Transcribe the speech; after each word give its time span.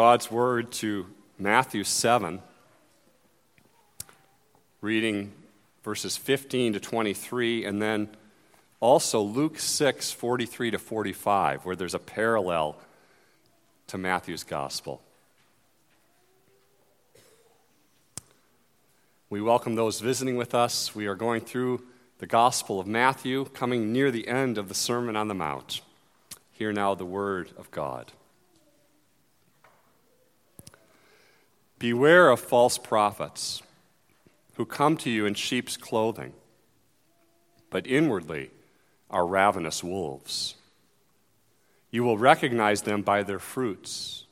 God's 0.00 0.30
word 0.30 0.72
to 0.72 1.04
Matthew 1.38 1.84
7, 1.84 2.40
reading 4.80 5.30
verses 5.84 6.16
15 6.16 6.72
to 6.72 6.80
23, 6.80 7.66
and 7.66 7.82
then 7.82 8.08
also 8.80 9.20
Luke 9.20 9.58
6, 9.58 10.10
43 10.10 10.70
to 10.70 10.78
45, 10.78 11.66
where 11.66 11.76
there's 11.76 11.92
a 11.92 11.98
parallel 11.98 12.78
to 13.88 13.98
Matthew's 13.98 14.42
gospel. 14.42 15.02
We 19.28 19.42
welcome 19.42 19.74
those 19.74 20.00
visiting 20.00 20.36
with 20.36 20.54
us. 20.54 20.94
We 20.94 21.08
are 21.08 21.14
going 21.14 21.42
through 21.42 21.82
the 22.20 22.26
Gospel 22.26 22.80
of 22.80 22.86
Matthew, 22.86 23.44
coming 23.52 23.92
near 23.92 24.10
the 24.10 24.28
end 24.28 24.56
of 24.56 24.68
the 24.70 24.74
Sermon 24.74 25.14
on 25.14 25.28
the 25.28 25.34
Mount. 25.34 25.82
Hear 26.52 26.72
now 26.72 26.94
the 26.94 27.04
word 27.04 27.50
of 27.58 27.70
God. 27.70 28.12
Beware 31.80 32.28
of 32.28 32.40
false 32.40 32.76
prophets 32.76 33.62
who 34.54 34.66
come 34.66 34.98
to 34.98 35.08
you 35.08 35.24
in 35.24 35.32
sheep's 35.32 35.78
clothing, 35.78 36.34
but 37.70 37.86
inwardly 37.86 38.50
are 39.08 39.26
ravenous 39.26 39.82
wolves. 39.82 40.56
You 41.90 42.04
will 42.04 42.18
recognize 42.18 42.82
them 42.82 43.00
by 43.00 43.22
their 43.22 43.38
fruits. 43.38 44.26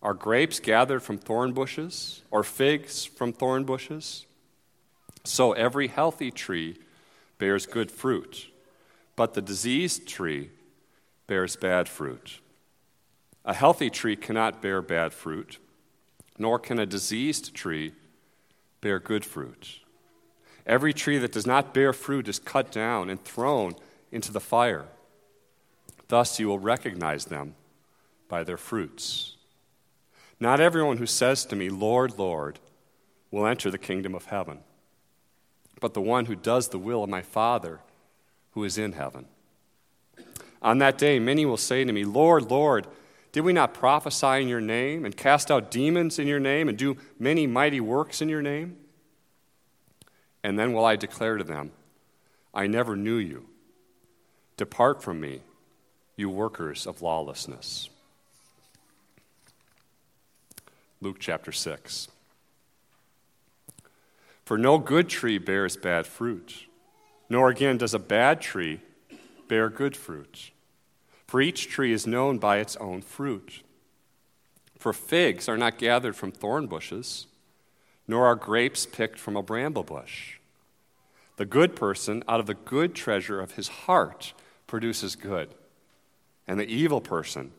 Are 0.00 0.14
grapes 0.14 0.60
gathered 0.60 1.02
from 1.02 1.18
thorn 1.18 1.52
bushes, 1.52 2.22
or 2.30 2.44
figs 2.44 3.04
from 3.04 3.32
thorn 3.32 3.64
bushes? 3.64 4.24
So 5.24 5.50
every 5.52 5.88
healthy 5.88 6.30
tree 6.30 6.76
bears 7.38 7.66
good 7.66 7.90
fruit, 7.90 8.46
but 9.16 9.34
the 9.34 9.42
diseased 9.42 10.06
tree 10.06 10.50
bears 11.26 11.56
bad 11.56 11.88
fruit. 11.88 12.38
A 13.44 13.52
healthy 13.52 13.90
tree 13.90 14.14
cannot 14.14 14.62
bear 14.62 14.80
bad 14.80 15.12
fruit 15.12 15.58
nor 16.38 16.58
can 16.58 16.78
a 16.78 16.86
diseased 16.86 17.54
tree 17.54 17.92
bear 18.80 18.98
good 18.98 19.24
fruit. 19.24 19.80
Every 20.66 20.92
tree 20.92 21.18
that 21.18 21.32
does 21.32 21.46
not 21.46 21.72
bear 21.74 21.92
fruit 21.92 22.28
is 22.28 22.38
cut 22.38 22.70
down 22.70 23.10
and 23.10 23.22
thrown 23.22 23.74
into 24.12 24.32
the 24.32 24.40
fire. 24.40 24.86
Thus 26.08 26.38
you 26.38 26.48
will 26.48 26.58
recognize 26.58 27.26
them 27.26 27.54
by 28.28 28.44
their 28.44 28.56
fruits. 28.56 29.36
Not 30.40 30.60
everyone 30.60 30.98
who 30.98 31.06
says 31.06 31.44
to 31.46 31.56
me, 31.56 31.68
Lord, 31.68 32.18
Lord, 32.18 32.58
will 33.30 33.46
enter 33.46 33.70
the 33.70 33.78
kingdom 33.78 34.14
of 34.14 34.26
heaven, 34.26 34.60
but 35.80 35.94
the 35.94 36.00
one 36.00 36.26
who 36.26 36.36
does 36.36 36.68
the 36.68 36.78
will 36.78 37.02
of 37.02 37.10
my 37.10 37.22
Father 37.22 37.80
who 38.52 38.64
is 38.64 38.78
in 38.78 38.92
heaven. 38.92 39.26
On 40.60 40.78
that 40.78 40.98
day, 40.98 41.18
many 41.18 41.46
will 41.46 41.56
say 41.56 41.84
to 41.84 41.92
me, 41.92 42.04
Lord, 42.04 42.50
Lord, 42.50 42.86
did 43.38 43.44
we 43.44 43.52
not 43.52 43.72
prophesy 43.72 44.42
in 44.42 44.48
your 44.48 44.60
name 44.60 45.04
and 45.04 45.16
cast 45.16 45.48
out 45.48 45.70
demons 45.70 46.18
in 46.18 46.26
your 46.26 46.40
name 46.40 46.68
and 46.68 46.76
do 46.76 46.96
many 47.20 47.46
mighty 47.46 47.78
works 47.78 48.20
in 48.20 48.28
your 48.28 48.42
name? 48.42 48.76
And 50.42 50.58
then 50.58 50.72
will 50.72 50.84
I 50.84 50.96
declare 50.96 51.36
to 51.36 51.44
them, 51.44 51.70
I 52.52 52.66
never 52.66 52.96
knew 52.96 53.14
you. 53.14 53.46
Depart 54.56 55.04
from 55.04 55.20
me, 55.20 55.42
you 56.16 56.28
workers 56.28 56.84
of 56.84 57.00
lawlessness. 57.00 57.88
Luke 61.00 61.18
chapter 61.20 61.52
6. 61.52 62.08
For 64.44 64.58
no 64.58 64.78
good 64.78 65.08
tree 65.08 65.38
bears 65.38 65.76
bad 65.76 66.08
fruit, 66.08 66.66
nor 67.28 67.50
again 67.50 67.78
does 67.78 67.94
a 67.94 68.00
bad 68.00 68.40
tree 68.40 68.80
bear 69.46 69.70
good 69.70 69.96
fruit. 69.96 70.50
For 71.28 71.42
each 71.42 71.68
tree 71.68 71.92
is 71.92 72.06
known 72.06 72.38
by 72.38 72.56
its 72.56 72.74
own 72.76 73.02
fruit. 73.02 73.62
For 74.78 74.94
figs 74.94 75.46
are 75.48 75.58
not 75.58 75.78
gathered 75.78 76.16
from 76.16 76.32
thorn 76.32 76.66
bushes, 76.66 77.26
nor 78.08 78.26
are 78.26 78.34
grapes 78.34 78.86
picked 78.86 79.18
from 79.18 79.36
a 79.36 79.42
bramble 79.42 79.82
bush. 79.82 80.38
The 81.36 81.44
good 81.44 81.76
person, 81.76 82.24
out 82.26 82.40
of 82.40 82.46
the 82.46 82.54
good 82.54 82.94
treasure 82.94 83.40
of 83.40 83.52
his 83.52 83.68
heart, 83.68 84.32
produces 84.66 85.14
good, 85.16 85.54
and 86.46 86.58
the 86.58 86.66
evil 86.66 87.00
person, 87.00 87.52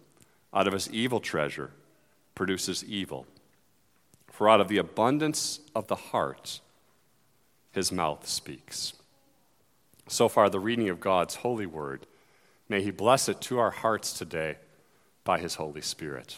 out 0.51 0.65
of 0.65 0.73
his 0.73 0.89
evil 0.91 1.19
treasure, 1.19 1.71
produces 2.33 2.83
evil. 2.83 3.27
For 4.31 4.49
out 4.49 4.61
of 4.61 4.67
the 4.67 4.79
abundance 4.79 5.59
of 5.75 5.87
the 5.87 5.95
heart, 5.95 6.59
his 7.71 7.91
mouth 7.91 8.27
speaks. 8.27 8.93
So 10.07 10.27
far, 10.27 10.49
the 10.49 10.59
reading 10.59 10.89
of 10.89 10.99
God's 10.99 11.35
holy 11.35 11.67
word. 11.67 12.07
May 12.69 12.83
He 12.83 12.91
bless 12.91 13.27
it 13.27 13.41
to 13.41 13.57
our 13.57 13.71
hearts 13.71 14.13
today 14.13 14.57
by 15.23 15.39
His 15.39 15.55
Holy 15.55 15.81
Spirit. 15.81 16.37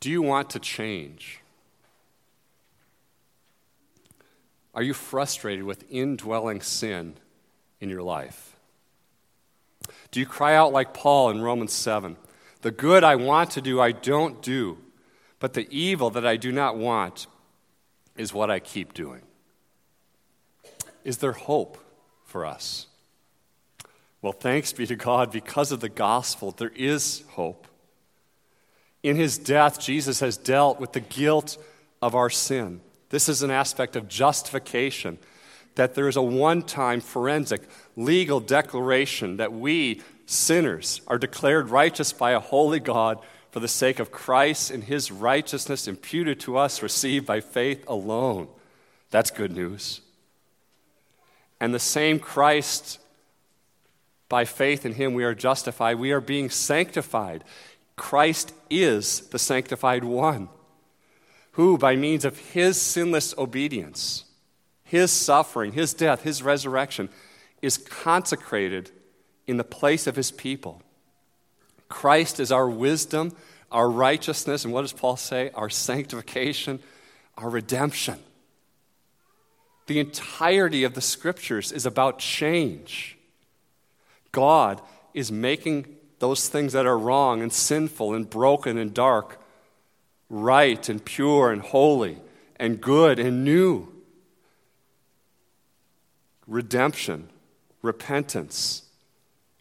Do 0.00 0.10
you 0.10 0.20
want 0.20 0.50
to 0.50 0.58
change? 0.58 1.40
Are 4.74 4.82
you 4.82 4.94
frustrated 4.94 5.64
with 5.64 5.84
indwelling 5.90 6.60
sin 6.60 7.14
in 7.80 7.88
your 7.88 8.02
life? 8.02 8.56
Do 10.10 10.20
you 10.20 10.26
cry 10.26 10.54
out 10.54 10.72
like 10.72 10.94
Paul 10.94 11.30
in 11.30 11.42
Romans 11.42 11.72
7? 11.72 12.16
The 12.62 12.70
good 12.70 13.04
I 13.04 13.16
want 13.16 13.50
to 13.52 13.60
do, 13.60 13.80
I 13.80 13.92
don't 13.92 14.40
do, 14.42 14.78
but 15.38 15.54
the 15.54 15.68
evil 15.70 16.10
that 16.10 16.26
I 16.26 16.36
do 16.36 16.52
not 16.52 16.76
want 16.76 17.26
is 18.16 18.32
what 18.32 18.50
I 18.50 18.58
keep 18.58 18.94
doing. 18.94 19.22
Is 21.04 21.18
there 21.18 21.32
hope 21.32 21.78
for 22.24 22.44
us? 22.44 22.86
Well, 24.20 24.32
thanks 24.32 24.72
be 24.72 24.86
to 24.86 24.96
God, 24.96 25.30
because 25.30 25.70
of 25.70 25.80
the 25.80 25.88
gospel, 25.88 26.50
there 26.50 26.72
is 26.74 27.22
hope. 27.30 27.66
In 29.02 29.16
his 29.16 29.38
death, 29.38 29.78
Jesus 29.78 30.20
has 30.20 30.36
dealt 30.36 30.80
with 30.80 30.92
the 30.92 31.00
guilt 31.00 31.56
of 32.02 32.14
our 32.14 32.30
sin. 32.30 32.80
This 33.10 33.28
is 33.28 33.42
an 33.42 33.50
aspect 33.50 33.96
of 33.96 34.08
justification, 34.08 35.18
that 35.76 35.94
there 35.94 36.08
is 36.08 36.16
a 36.16 36.22
one 36.22 36.62
time 36.62 37.00
forensic 37.00 37.62
legal 37.96 38.40
declaration 38.40 39.36
that 39.36 39.52
we, 39.52 40.02
sinners, 40.26 41.00
are 41.06 41.18
declared 41.18 41.70
righteous 41.70 42.12
by 42.12 42.32
a 42.32 42.40
holy 42.40 42.80
God 42.80 43.20
for 43.52 43.60
the 43.60 43.68
sake 43.68 44.00
of 44.00 44.10
Christ 44.10 44.70
and 44.70 44.82
his 44.84 45.12
righteousness 45.12 45.86
imputed 45.86 46.40
to 46.40 46.58
us, 46.58 46.82
received 46.82 47.24
by 47.24 47.40
faith 47.40 47.84
alone. 47.86 48.48
That's 49.10 49.30
good 49.30 49.52
news. 49.52 50.00
And 51.60 51.74
the 51.74 51.78
same 51.78 52.18
Christ, 52.18 53.00
by 54.28 54.44
faith 54.44 54.86
in 54.86 54.94
him, 54.94 55.14
we 55.14 55.24
are 55.24 55.34
justified. 55.34 55.98
We 55.98 56.12
are 56.12 56.20
being 56.20 56.50
sanctified. 56.50 57.44
Christ 57.96 58.52
is 58.70 59.20
the 59.28 59.38
sanctified 59.38 60.04
one, 60.04 60.48
who, 61.52 61.76
by 61.78 61.96
means 61.96 62.24
of 62.24 62.38
his 62.38 62.80
sinless 62.80 63.36
obedience, 63.36 64.24
his 64.84 65.10
suffering, 65.10 65.72
his 65.72 65.94
death, 65.94 66.22
his 66.22 66.42
resurrection, 66.42 67.08
is 67.60 67.76
consecrated 67.76 68.90
in 69.46 69.56
the 69.56 69.64
place 69.64 70.06
of 70.06 70.14
his 70.14 70.30
people. 70.30 70.82
Christ 71.88 72.38
is 72.38 72.52
our 72.52 72.68
wisdom, 72.68 73.32
our 73.72 73.90
righteousness, 73.90 74.64
and 74.64 74.72
what 74.72 74.82
does 74.82 74.92
Paul 74.92 75.16
say? 75.16 75.50
Our 75.54 75.70
sanctification, 75.70 76.80
our 77.36 77.50
redemption. 77.50 78.18
The 79.88 80.00
entirety 80.00 80.84
of 80.84 80.92
the 80.92 81.00
scriptures 81.00 81.72
is 81.72 81.86
about 81.86 82.18
change. 82.18 83.16
God 84.32 84.82
is 85.14 85.32
making 85.32 85.96
those 86.18 86.48
things 86.48 86.74
that 86.74 86.84
are 86.84 86.98
wrong 86.98 87.40
and 87.40 87.50
sinful 87.50 88.12
and 88.12 88.28
broken 88.28 88.76
and 88.76 88.92
dark 88.92 89.40
right 90.28 90.86
and 90.90 91.02
pure 91.02 91.50
and 91.50 91.62
holy 91.62 92.18
and 92.56 92.82
good 92.82 93.18
and 93.18 93.44
new. 93.44 93.88
Redemption, 96.46 97.30
repentance, 97.80 98.82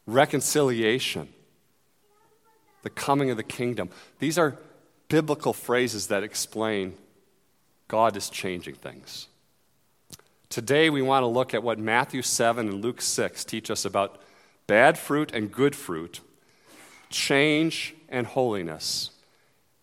reconciliation, 0.05 1.29
the 2.83 2.89
coming 2.89 3.29
of 3.29 3.37
the 3.37 3.43
kingdom. 3.43 3.89
These 4.19 4.37
are 4.37 4.57
biblical 5.07 5.53
phrases 5.53 6.07
that 6.07 6.23
explain 6.23 6.97
God 7.87 8.17
is 8.17 8.29
changing 8.29 8.75
things. 8.75 9.27
Today, 10.49 10.89
we 10.89 11.01
want 11.01 11.23
to 11.23 11.27
look 11.27 11.53
at 11.53 11.61
what 11.61 11.77
Matthew 11.77 12.21
7 12.21 12.69
and 12.69 12.81
Luke 12.81 13.01
6 13.01 13.43
teach 13.43 13.69
us 13.69 13.83
about 13.83 14.21
bad 14.65 14.97
fruit 14.97 15.31
and 15.33 15.51
good 15.51 15.75
fruit, 15.75 16.21
change 17.09 17.93
and 18.07 18.25
holiness. 18.25 19.11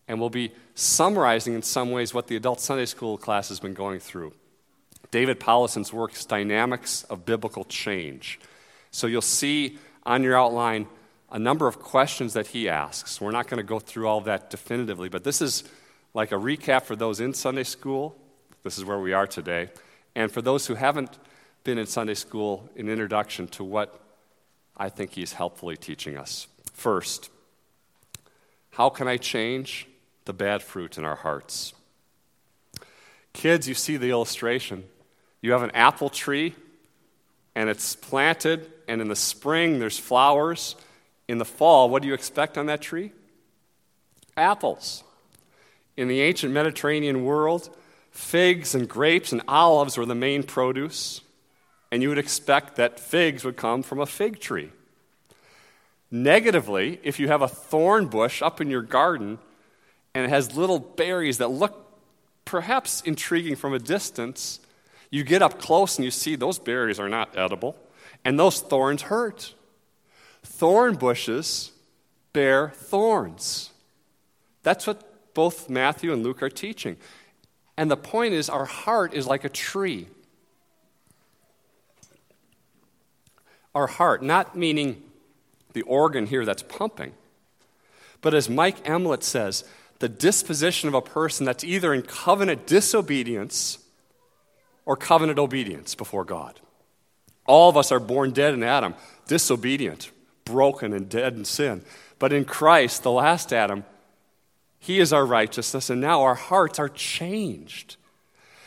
And 0.08 0.18
we'll 0.18 0.30
be 0.30 0.52
summarizing 0.74 1.54
in 1.54 1.62
some 1.62 1.90
ways 1.90 2.14
what 2.14 2.28
the 2.28 2.36
adult 2.36 2.60
Sunday 2.60 2.86
school 2.86 3.18
class 3.18 3.50
has 3.50 3.60
been 3.60 3.74
going 3.74 4.00
through. 4.00 4.32
David 5.10 5.38
Powlison's 5.38 5.92
work 5.92 6.14
is 6.14 6.24
Dynamics 6.24 7.04
of 7.04 7.24
Biblical 7.24 7.64
Change. 7.64 8.40
So 8.90 9.06
you'll 9.06 9.22
see 9.22 9.78
on 10.04 10.22
your 10.22 10.36
outline 10.36 10.86
a 11.30 11.38
number 11.38 11.68
of 11.68 11.78
questions 11.78 12.32
that 12.32 12.48
he 12.48 12.68
asks. 12.68 13.20
We're 13.20 13.32
not 13.32 13.48
going 13.48 13.58
to 13.58 13.64
go 13.64 13.78
through 13.78 14.08
all 14.08 14.22
that 14.22 14.50
definitively, 14.50 15.08
but 15.08 15.24
this 15.24 15.42
is 15.42 15.64
like 16.14 16.32
a 16.32 16.36
recap 16.36 16.82
for 16.82 16.96
those 16.96 17.20
in 17.20 17.34
Sunday 17.34 17.64
school. 17.64 18.16
This 18.62 18.78
is 18.78 18.84
where 18.84 18.98
we 18.98 19.12
are 19.12 19.26
today. 19.26 19.68
And 20.14 20.30
for 20.30 20.42
those 20.42 20.66
who 20.66 20.74
haven't 20.74 21.18
been 21.64 21.78
in 21.78 21.86
Sunday 21.86 22.14
school, 22.14 22.68
an 22.76 22.88
introduction 22.88 23.48
to 23.48 23.64
what 23.64 24.00
I 24.76 24.88
think 24.88 25.12
he's 25.12 25.32
helpfully 25.32 25.76
teaching 25.76 26.16
us. 26.16 26.46
First, 26.72 27.30
how 28.70 28.90
can 28.90 29.08
I 29.08 29.16
change 29.16 29.86
the 30.24 30.32
bad 30.32 30.62
fruit 30.62 30.98
in 30.98 31.04
our 31.04 31.14
hearts? 31.14 31.72
Kids, 33.32 33.68
you 33.68 33.74
see 33.74 33.96
the 33.96 34.10
illustration. 34.10 34.84
You 35.40 35.52
have 35.52 35.62
an 35.62 35.72
apple 35.72 36.08
tree, 36.08 36.54
and 37.54 37.68
it's 37.68 37.94
planted, 37.96 38.70
and 38.88 39.00
in 39.00 39.08
the 39.08 39.16
spring 39.16 39.78
there's 39.78 39.98
flowers. 39.98 40.76
In 41.28 41.38
the 41.38 41.44
fall, 41.44 41.88
what 41.88 42.02
do 42.02 42.08
you 42.08 42.14
expect 42.14 42.58
on 42.58 42.66
that 42.66 42.80
tree? 42.80 43.12
Apples. 44.36 45.04
In 45.96 46.08
the 46.08 46.20
ancient 46.20 46.52
Mediterranean 46.52 47.24
world, 47.24 47.74
figs 48.14 48.74
and 48.74 48.88
grapes 48.88 49.32
and 49.32 49.42
olives 49.48 49.98
were 49.98 50.06
the 50.06 50.14
main 50.14 50.44
produce, 50.44 51.20
and 51.90 52.00
you 52.00 52.08
would 52.08 52.18
expect 52.18 52.76
that 52.76 52.98
figs 52.98 53.44
would 53.44 53.56
come 53.56 53.82
from 53.82 54.00
a 54.00 54.06
fig 54.06 54.38
tree. 54.38 54.70
Negatively, 56.10 57.00
if 57.02 57.18
you 57.18 57.26
have 57.26 57.42
a 57.42 57.48
thorn 57.48 58.06
bush 58.06 58.40
up 58.40 58.60
in 58.60 58.70
your 58.70 58.82
garden 58.82 59.38
and 60.14 60.24
it 60.24 60.28
has 60.28 60.56
little 60.56 60.78
berries 60.78 61.38
that 61.38 61.48
look 61.48 61.80
perhaps 62.44 63.00
intriguing 63.00 63.56
from 63.56 63.74
a 63.74 63.80
distance, 63.80 64.60
you 65.10 65.24
get 65.24 65.42
up 65.42 65.58
close 65.58 65.98
and 65.98 66.04
you 66.04 66.10
see 66.12 66.36
those 66.36 66.58
berries 66.58 67.00
are 67.00 67.08
not 67.08 67.36
edible, 67.36 67.76
and 68.24 68.38
those 68.38 68.60
thorns 68.60 69.02
hurt. 69.02 69.54
Thorn 70.44 70.94
bushes 70.94 71.72
bear 72.32 72.70
thorns. 72.70 73.70
That's 74.62 74.86
what 74.86 75.34
both 75.34 75.68
Matthew 75.68 76.12
and 76.12 76.22
Luke 76.22 76.42
are 76.42 76.50
teaching. 76.50 76.96
And 77.76 77.90
the 77.90 77.96
point 77.96 78.34
is, 78.34 78.48
our 78.48 78.64
heart 78.64 79.14
is 79.14 79.26
like 79.26 79.44
a 79.44 79.48
tree. 79.48 80.06
Our 83.74 83.86
heart, 83.86 84.22
not 84.22 84.56
meaning 84.56 85.02
the 85.72 85.82
organ 85.82 86.26
here 86.26 86.44
that's 86.44 86.62
pumping. 86.62 87.12
But 88.20 88.32
as 88.32 88.48
Mike 88.48 88.84
Emlet 88.84 89.22
says, 89.22 89.64
the 89.98 90.08
disposition 90.08 90.88
of 90.88 90.94
a 90.94 91.02
person 91.02 91.44
that's 91.44 91.64
either 91.64 91.92
in 91.92 92.02
covenant 92.02 92.66
disobedience 92.66 93.78
or 94.84 94.96
covenant 94.96 95.38
obedience 95.38 95.94
before 95.94 96.24
God. 96.24 96.60
All 97.46 97.68
of 97.68 97.76
us 97.76 97.92
are 97.92 98.00
born 98.00 98.30
dead 98.30 98.54
in 98.54 98.62
Adam, 98.62 98.94
disobedient, 99.26 100.10
broken, 100.44 100.92
and 100.92 101.08
dead 101.08 101.34
in 101.34 101.44
sin. 101.44 101.82
But 102.18 102.32
in 102.32 102.44
Christ, 102.44 103.02
the 103.02 103.10
last 103.10 103.52
Adam, 103.52 103.84
he 104.84 105.00
is 105.00 105.14
our 105.14 105.24
righteousness, 105.24 105.88
and 105.88 105.98
now 105.98 106.20
our 106.20 106.34
hearts 106.34 106.78
are 106.78 106.90
changed. 106.90 107.96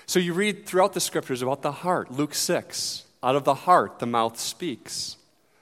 So 0.08 0.18
you 0.18 0.34
read 0.34 0.66
throughout 0.66 0.94
the 0.94 1.00
scriptures 1.00 1.44
about 1.44 1.62
the 1.62 1.72
heart. 1.72 2.10
Luke 2.12 2.34
6, 2.34 3.06
out 3.22 3.36
of 3.36 3.44
the 3.44 3.54
heart, 3.54 4.00
the 4.00 4.08
mouth 4.08 4.40
speaks. 4.40 5.18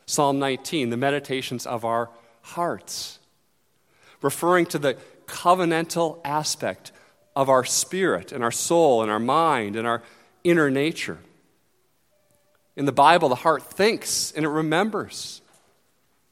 Psalm 0.05 0.39
19, 0.39 0.91
the 0.91 0.95
meditations 0.95 1.65
of 1.67 1.83
our 1.83 2.09
hearts, 2.41 3.19
referring 4.21 4.65
to 4.67 4.79
the 4.79 4.93
covenantal 5.25 6.21
aspect 6.23 6.93
of 7.35 7.49
our 7.49 7.65
spirit 7.65 8.31
and 8.31 8.41
our 8.41 8.51
soul 8.51 9.01
and 9.01 9.11
our 9.11 9.19
mind 9.19 9.75
and 9.75 9.85
our 9.85 10.01
inner 10.45 10.71
nature. 10.71 11.17
In 12.77 12.85
the 12.85 12.93
Bible, 12.93 13.27
the 13.27 13.35
heart 13.35 13.63
thinks 13.63 14.31
and 14.31 14.45
it 14.45 14.49
remembers, 14.49 15.41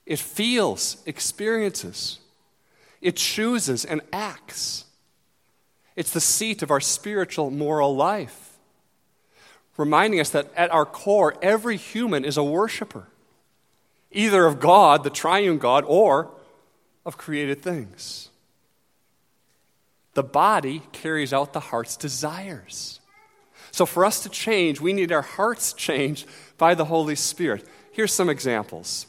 it 0.05 0.19
feels, 0.19 1.03
experiences, 1.05 2.19
it 3.03 3.17
chooses 3.17 3.85
and 3.85 4.01
acts. 4.11 4.85
It's 5.95 6.11
the 6.11 6.21
seat 6.21 6.63
of 6.63 6.71
our 6.71 6.79
spiritual 6.79 7.51
moral 7.51 7.95
life, 7.95 8.57
reminding 9.77 10.19
us 10.19 10.31
that 10.31 10.51
at 10.55 10.71
our 10.71 10.85
core, 10.85 11.35
every 11.41 11.77
human 11.77 12.25
is 12.25 12.37
a 12.37 12.43
worshiper 12.43 13.07
either 14.15 14.45
of 14.45 14.59
God, 14.59 15.03
the 15.03 15.09
triune 15.09 15.57
God, 15.57 15.83
or 15.87 16.29
of 17.03 17.17
created 17.17 17.63
things. 17.63 18.29
The 20.13 20.23
body 20.23 20.83
carries 20.91 21.33
out 21.33 21.53
the 21.53 21.59
heart's 21.59 21.97
desires. 21.97 22.99
So, 23.71 23.87
for 23.87 24.05
us 24.05 24.21
to 24.21 24.29
change, 24.29 24.79
we 24.79 24.93
need 24.93 25.11
our 25.11 25.23
hearts 25.23 25.73
changed 25.73 26.27
by 26.59 26.75
the 26.75 26.85
Holy 26.85 27.15
Spirit. 27.15 27.65
Here's 27.91 28.13
some 28.13 28.29
examples. 28.29 29.07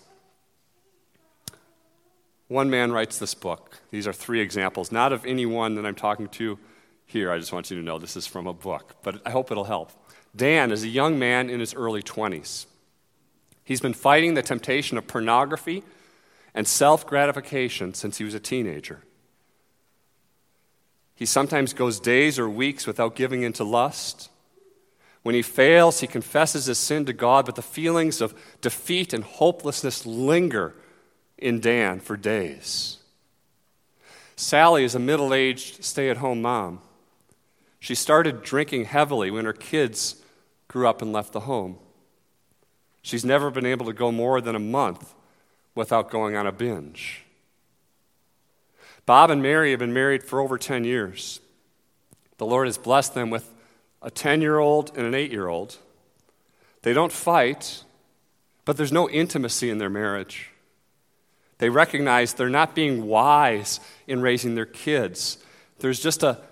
One 2.55 2.71
man 2.71 2.93
writes 2.93 3.19
this 3.19 3.35
book. 3.35 3.79
These 3.91 4.07
are 4.07 4.13
three 4.13 4.41
examples, 4.41 4.93
not 4.93 5.13
of 5.13 5.27
anyone 5.27 5.75
that 5.75 5.85
I'm 5.85 5.97
talking 5.97 6.29
to 6.29 6.57
here. 7.05 7.33
I 7.33 7.39
just 7.39 7.53
want 7.53 7.69
you 7.69 7.77
to 7.77 7.83
know 7.83 7.99
this 7.99 8.17
is 8.17 8.29
from 8.29 8.47
a 8.47 8.53
book, 8.53 8.95
but 9.03 9.21
I 9.27 9.31
hope 9.31 9.51
it'll 9.51 9.65
help. 9.65 9.91
Dan 10.37 10.71
is 10.71 10.85
a 10.85 10.89
young 10.89 11.19
man 11.19 11.51
in 11.51 11.59
his 11.59 11.75
early 11.75 12.01
20s. 12.01 12.67
He's 13.65 13.81
been 13.81 13.93
fighting 13.93 14.35
the 14.35 14.43
temptation 14.43 14.97
of 14.97 15.09
pornography 15.09 15.83
and 16.55 16.69
self 16.69 17.05
gratification 17.05 17.93
since 17.93 18.19
he 18.19 18.25
was 18.25 18.35
a 18.35 18.39
teenager. 18.39 19.01
He 21.17 21.27
sometimes 21.27 21.73
goes 21.73 21.99
days 21.99 22.39
or 22.39 22.49
weeks 22.49 22.87
without 22.87 23.17
giving 23.17 23.43
in 23.43 23.53
to 23.55 23.65
lust. 23.65 24.31
When 25.25 25.35
he 25.35 25.43
fails, 25.43 25.99
he 25.99 26.07
confesses 26.07 26.67
his 26.67 26.79
sin 26.79 27.05
to 27.07 27.13
God, 27.13 27.47
but 27.47 27.57
the 27.57 27.63
feelings 27.63 28.21
of 28.21 28.33
defeat 28.61 29.13
and 29.13 29.25
hopelessness 29.25 30.07
linger 30.07 30.77
in 31.45 31.61
Dan 31.61 32.01
for 32.01 32.17
days. 32.17 32.97
Sally 34.35 34.83
is 34.83 34.95
a 34.95 34.99
middle 34.99 35.35
aged 35.35 35.85
stay 35.85 36.09
at 36.09 36.17
home 36.17 36.41
mom. 36.41 36.81
She 37.79 37.95
started 37.95 38.43
drinking 38.43 38.87
heavily 38.87 39.31
when 39.31 39.45
her 39.45 39.53
kids 39.53 40.17
grew 40.69 40.89
up 40.89 41.03
and 41.03 41.13
left 41.13 41.35
the 41.35 41.41
home. 41.41 41.77
She's 43.03 43.27
never 43.27 43.51
been 43.51 43.67
able 43.67 43.85
to 43.85 43.93
go 43.93 44.11
more 44.11 44.41
than 44.41 44.57
a 44.57 44.59
month 44.59 45.15
without 45.75 46.11
going 46.11 46.35
on 46.35 46.47
a 46.47 46.53
binge. 46.53 47.25
Bob 49.05 49.29
and 49.29 49.43
Mary 49.43 49.73
have 49.73 49.81
been 49.81 49.93
married 49.93 50.23
for 50.23 50.41
over 50.41 50.57
10 50.57 50.85
years. 50.85 51.41
The 52.39 52.47
Lord 52.47 52.69
has 52.69 52.79
blessed 52.79 53.13
them 53.13 53.29
with 53.29 53.53
a 54.01 54.11
10 54.11 54.41
year 54.41 54.59
old 54.59 54.97
and 54.97 55.07
an 55.07 55.15
8 55.15 55.31
year 55.31 55.49
old. 55.49 55.77
They 56.81 56.95
don't 56.95 57.13
fight, 57.13 57.85
but 58.65 58.79
there's 58.79 58.93
no 58.93 59.11
intimacy 59.11 59.69
in 59.69 59.77
their 59.77 59.91
marriage. 59.91 60.54
They 61.65 61.71
recognize 61.71 62.35
they're 62.35 62.51
not 62.51 62.75
being 62.75 63.07
wise 63.07 63.81
in 64.07 64.21
raising 64.21 64.55
their 64.55 64.67
kids, 64.67 65.39
there's 65.79 65.99
just 65.99 66.23
a 66.23 66.43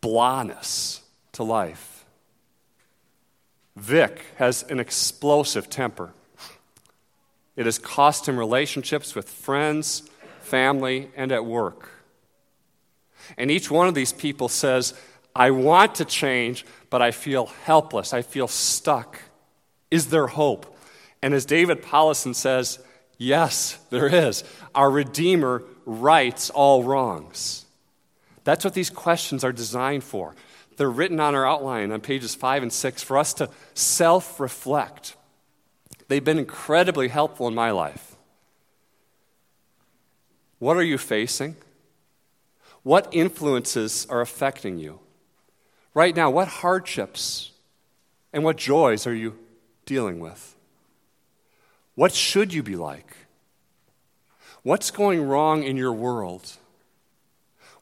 blahness 0.00 1.00
to 1.32 1.42
life. 1.42 2.06
Vic 3.76 4.22
has 4.36 4.62
an 4.70 4.80
explosive 4.80 5.68
temper. 5.68 6.14
It 7.54 7.66
has 7.66 7.78
cost 7.78 8.26
him 8.26 8.38
relationships 8.38 9.14
with 9.14 9.28
friends, 9.28 10.08
family, 10.40 11.10
and 11.14 11.32
at 11.32 11.44
work. 11.44 11.90
And 13.36 13.50
each 13.50 13.70
one 13.70 13.88
of 13.88 13.94
these 13.94 14.14
people 14.14 14.48
says, 14.48 14.94
I 15.34 15.50
want 15.50 15.96
to 15.96 16.06
change, 16.06 16.64
but 16.88 17.02
I 17.02 17.10
feel 17.10 17.44
helpless. 17.64 18.14
I 18.14 18.22
feel 18.22 18.48
stuck. 18.48 19.20
Is 19.90 20.06
there 20.06 20.28
hope? 20.28 20.74
And 21.20 21.34
as 21.34 21.44
David 21.44 21.82
Powlison 21.82 22.34
says, 22.34 22.78
yes, 23.18 23.78
there 23.90 24.06
is. 24.06 24.44
Our 24.74 24.90
Redeemer 24.90 25.62
rights 25.84 26.50
all 26.50 26.82
wrongs. 26.82 27.64
That's 28.44 28.64
what 28.64 28.74
these 28.74 28.90
questions 28.90 29.44
are 29.44 29.52
designed 29.52 30.04
for. 30.04 30.34
They're 30.76 30.90
written 30.90 31.20
on 31.20 31.34
our 31.34 31.46
outline 31.46 31.90
on 31.90 32.00
pages 32.00 32.34
five 32.34 32.62
and 32.62 32.72
six 32.72 33.02
for 33.02 33.18
us 33.18 33.34
to 33.34 33.48
self 33.74 34.38
reflect. 34.38 35.16
They've 36.08 36.24
been 36.24 36.38
incredibly 36.38 37.08
helpful 37.08 37.48
in 37.48 37.54
my 37.54 37.70
life. 37.70 38.16
What 40.58 40.76
are 40.76 40.82
you 40.82 40.98
facing? 40.98 41.56
What 42.82 43.08
influences 43.12 44.06
are 44.08 44.20
affecting 44.20 44.78
you? 44.78 45.00
Right 45.92 46.14
now, 46.14 46.30
what 46.30 46.48
hardships 46.48 47.50
and 48.32 48.44
what 48.44 48.56
joys 48.56 49.06
are 49.06 49.14
you 49.14 49.38
dealing 49.86 50.20
with? 50.20 50.55
What 51.96 52.14
should 52.14 52.54
you 52.54 52.62
be 52.62 52.76
like? 52.76 53.16
What's 54.62 54.92
going 54.92 55.26
wrong 55.26 55.64
in 55.64 55.76
your 55.76 55.92
world? 55.92 56.52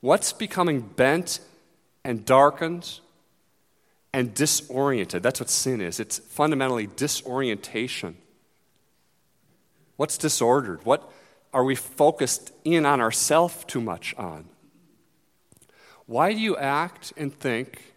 What's 0.01 0.33
becoming 0.33 0.81
bent 0.81 1.41
and 2.05 2.25
darkened 2.25 3.01
and 4.15 4.33
disoriented. 4.33 5.25
That's 5.25 5.41
what 5.41 5.51
sin 5.51 5.81
is 5.81 5.99
it's 5.99 6.19
fundamentally 6.19 6.87
disorientation. 6.87 8.17
What's 9.97 10.17
disordered? 10.17 10.85
What 10.87 11.11
are 11.53 11.65
we 11.65 11.75
focused 11.75 12.53
in 12.65 12.87
on 12.87 13.01
ourselves 13.01 13.65
too 13.65 13.81
much 13.81 14.15
on? 14.17 14.47
Why 16.07 16.33
do 16.33 16.39
you 16.39 16.57
act 16.57 17.13
and 17.17 17.35
think, 17.35 17.95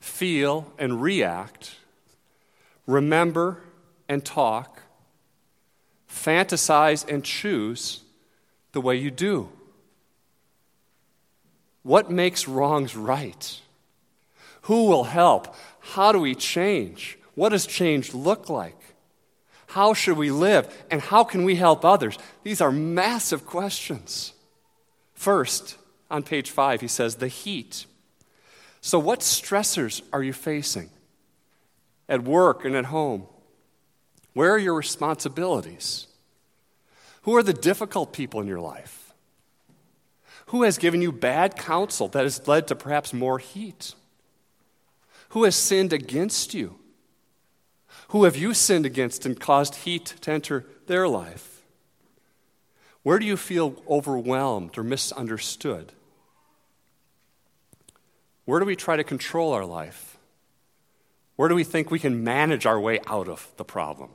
feel 0.00 0.72
and 0.78 1.02
react, 1.02 1.76
remember 2.86 3.62
and 4.08 4.24
talk, 4.24 4.82
fantasize 6.08 7.08
and 7.08 7.24
choose 7.24 8.00
the 8.72 8.80
way 8.80 8.96
you 8.96 9.10
do? 9.10 9.50
What 11.82 12.10
makes 12.10 12.48
wrongs 12.48 12.96
right? 12.96 13.60
Who 14.62 14.86
will 14.86 15.04
help? 15.04 15.54
How 15.80 16.12
do 16.12 16.18
we 16.18 16.34
change? 16.34 17.18
What 17.34 17.50
does 17.50 17.66
change 17.66 18.12
look 18.12 18.48
like? 18.48 18.76
How 19.68 19.94
should 19.94 20.16
we 20.16 20.30
live? 20.30 20.84
And 20.90 21.00
how 21.00 21.24
can 21.24 21.44
we 21.44 21.56
help 21.56 21.84
others? 21.84 22.18
These 22.42 22.60
are 22.60 22.72
massive 22.72 23.46
questions. 23.46 24.32
First, 25.14 25.76
on 26.10 26.22
page 26.22 26.50
five, 26.50 26.80
he 26.80 26.88
says, 26.88 27.16
the 27.16 27.28
heat. 27.28 27.86
So, 28.80 28.98
what 28.98 29.20
stressors 29.20 30.02
are 30.12 30.22
you 30.22 30.32
facing 30.32 30.90
at 32.08 32.22
work 32.22 32.64
and 32.64 32.76
at 32.76 32.86
home? 32.86 33.26
Where 34.38 34.52
are 34.52 34.58
your 34.58 34.74
responsibilities? 34.74 36.06
Who 37.22 37.34
are 37.34 37.42
the 37.42 37.52
difficult 37.52 38.12
people 38.12 38.40
in 38.40 38.46
your 38.46 38.60
life? 38.60 39.12
Who 40.50 40.62
has 40.62 40.78
given 40.78 41.02
you 41.02 41.10
bad 41.10 41.56
counsel 41.58 42.06
that 42.10 42.22
has 42.22 42.46
led 42.46 42.68
to 42.68 42.76
perhaps 42.76 43.12
more 43.12 43.40
heat? 43.40 43.96
Who 45.30 45.42
has 45.42 45.56
sinned 45.56 45.92
against 45.92 46.54
you? 46.54 46.78
Who 48.10 48.22
have 48.22 48.36
you 48.36 48.54
sinned 48.54 48.86
against 48.86 49.26
and 49.26 49.40
caused 49.40 49.74
heat 49.74 50.14
to 50.20 50.30
enter 50.30 50.64
their 50.86 51.08
life? 51.08 51.64
Where 53.02 53.18
do 53.18 53.26
you 53.26 53.36
feel 53.36 53.82
overwhelmed 53.90 54.78
or 54.78 54.84
misunderstood? 54.84 55.94
Where 58.44 58.60
do 58.60 58.66
we 58.66 58.76
try 58.76 58.94
to 58.96 59.02
control 59.02 59.52
our 59.52 59.64
life? 59.64 60.16
Where 61.34 61.48
do 61.48 61.56
we 61.56 61.64
think 61.64 61.90
we 61.90 61.98
can 61.98 62.22
manage 62.22 62.66
our 62.66 62.78
way 62.78 63.00
out 63.08 63.26
of 63.26 63.50
the 63.56 63.64
problem? 63.64 64.10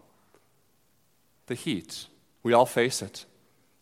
The 1.48 1.56
heat. 1.56 2.08
We 2.42 2.54
all 2.54 2.66
face 2.66 3.02
it. 3.02 3.26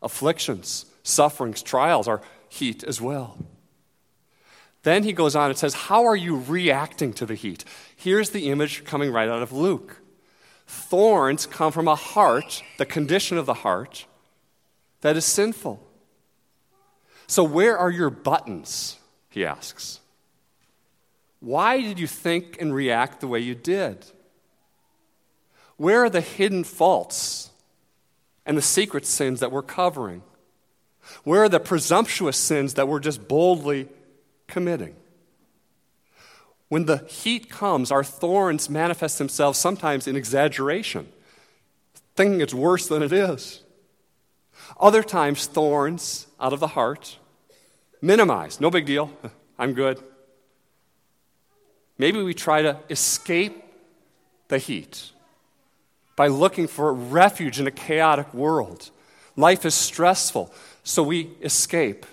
Afflictions, 0.01 0.85
sufferings, 1.03 1.61
trials 1.61 2.07
are 2.07 2.21
heat 2.49 2.83
as 2.83 2.99
well. 2.99 3.37
Then 4.83 5.03
he 5.03 5.13
goes 5.13 5.35
on 5.35 5.49
and 5.49 5.57
says, 5.57 5.73
How 5.73 6.05
are 6.05 6.15
you 6.15 6.37
reacting 6.37 7.13
to 7.13 7.25
the 7.25 7.35
heat? 7.35 7.63
Here's 7.95 8.31
the 8.31 8.49
image 8.49 8.83
coming 8.83 9.11
right 9.11 9.29
out 9.29 9.43
of 9.43 9.51
Luke. 9.51 10.01
Thorns 10.65 11.45
come 11.45 11.71
from 11.71 11.87
a 11.87 11.95
heart, 11.95 12.63
the 12.77 12.85
condition 12.85 13.37
of 13.37 13.45
the 13.45 13.53
heart, 13.53 14.05
that 15.01 15.17
is 15.17 15.25
sinful. 15.25 15.85
So, 17.27 17.43
where 17.43 17.77
are 17.77 17.91
your 17.91 18.09
buttons? 18.09 18.97
He 19.29 19.45
asks. 19.45 19.99
Why 21.39 21.81
did 21.81 21.99
you 21.99 22.07
think 22.07 22.61
and 22.61 22.73
react 22.73 23.19
the 23.19 23.27
way 23.27 23.39
you 23.39 23.55
did? 23.55 24.05
Where 25.77 26.03
are 26.03 26.09
the 26.09 26.21
hidden 26.21 26.63
faults 26.63 27.50
and 28.45 28.57
the 28.57 28.62
secret 28.62 29.05
sins 29.05 29.39
that 29.39 29.51
we're 29.51 29.62
covering? 29.62 30.24
Where 31.24 31.43
are 31.43 31.50
the 31.50 31.60
presumptuous 31.60 32.38
sins 32.38 32.75
that 32.75 32.88
we're 32.88 33.00
just 33.00 33.27
boldly 33.27 33.88
committing? 34.48 34.95
When 36.69 36.86
the 36.86 37.00
heat 37.10 37.50
comes, 37.50 37.91
our 37.91 38.03
thorns 38.03 38.69
manifest 38.69 39.17
themselves 39.17 39.60
sometimes 39.60 40.07
in 40.07 40.15
exaggeration, 40.15 41.12
thinking 42.15 42.39
it's 42.39 42.53
worse 42.53 42.88
than 42.88 43.03
it 43.03 43.12
is. 43.12 43.63
Other 44.79 45.03
times, 45.03 45.48
thorns 45.48 46.27
out 46.39 46.53
of 46.53 46.60
the 46.60 46.67
heart, 46.67 47.17
minimize, 48.01 48.62
no 48.62 48.69
big 48.69 48.86
deal, 48.86 49.12
I'm 49.60 49.74
good. 49.74 50.01
Maybe 51.98 52.24
we 52.24 52.33
try 52.33 52.62
to 52.62 52.77
escape 52.89 53.63
the 54.48 54.57
heat 54.57 55.12
by 56.21 56.27
looking 56.27 56.67
for 56.67 56.93
refuge 56.93 57.59
in 57.59 57.65
a 57.65 57.71
chaotic 57.71 58.31
world. 58.31 58.91
Life 59.35 59.65
is 59.65 59.73
stressful, 59.73 60.53
so 60.83 61.01
we 61.01 61.31
escape. 61.41 62.05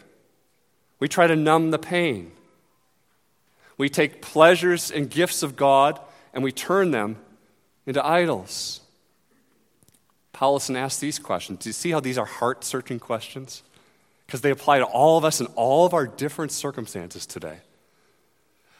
We 0.98 1.08
try 1.08 1.26
to 1.26 1.36
numb 1.36 1.72
the 1.72 1.78
pain. 1.78 2.32
We 3.76 3.90
take 3.90 4.22
pleasures 4.22 4.90
and 4.90 5.10
gifts 5.10 5.42
of 5.42 5.56
God 5.56 6.00
and 6.32 6.42
we 6.42 6.52
turn 6.52 6.90
them 6.90 7.18
into 7.84 8.02
idols. 8.02 8.80
Powlison 10.32 10.74
asks 10.74 11.00
these 11.00 11.18
questions. 11.18 11.58
Do 11.58 11.68
you 11.68 11.74
see 11.74 11.90
how 11.90 12.00
these 12.00 12.16
are 12.16 12.24
heart 12.24 12.64
searching 12.64 12.98
questions? 12.98 13.62
Because 14.24 14.40
they 14.40 14.50
apply 14.50 14.78
to 14.78 14.86
all 14.86 15.18
of 15.18 15.24
us 15.26 15.38
in 15.38 15.48
all 15.48 15.84
of 15.84 15.92
our 15.92 16.06
different 16.06 16.52
circumstances 16.52 17.26
today. 17.26 17.58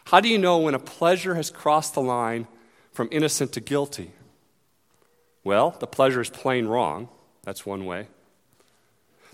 How 0.06 0.20
do 0.20 0.28
you 0.30 0.38
know 0.38 0.56
when 0.56 0.72
a 0.72 0.78
pleasure 0.78 1.34
has 1.34 1.50
crossed 1.50 1.92
the 1.92 2.00
line 2.00 2.46
from 2.92 3.10
innocent 3.12 3.52
to 3.52 3.60
guilty? 3.60 4.12
Well, 5.48 5.74
the 5.80 5.86
pleasure 5.86 6.20
is 6.20 6.28
plain 6.28 6.66
wrong. 6.66 7.08
That's 7.42 7.64
one 7.64 7.86
way. 7.86 8.08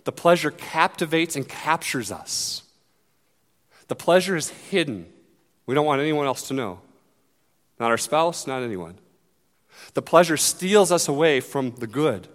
The 0.04 0.12
pleasure 0.12 0.52
captivates 0.52 1.35
and 1.35 1.49
captures 1.49 2.12
us. 2.12 2.62
The 3.88 3.97
pleasure 3.97 4.37
is 4.37 4.49
hidden. 4.49 5.06
We 5.66 5.75
don't 5.75 5.85
want 5.85 6.00
anyone 6.00 6.26
else 6.26 6.47
to 6.47 6.54
know. 6.54 6.78
Not 7.80 7.90
our 7.90 7.99
spouse, 7.99 8.47
not 8.47 8.62
anyone. 8.62 9.00
The 9.94 10.02
pleasure 10.02 10.37
steals 10.37 10.92
us 10.92 11.09
away 11.09 11.40
from 11.40 11.73
the 11.73 11.88
good. 11.88 12.28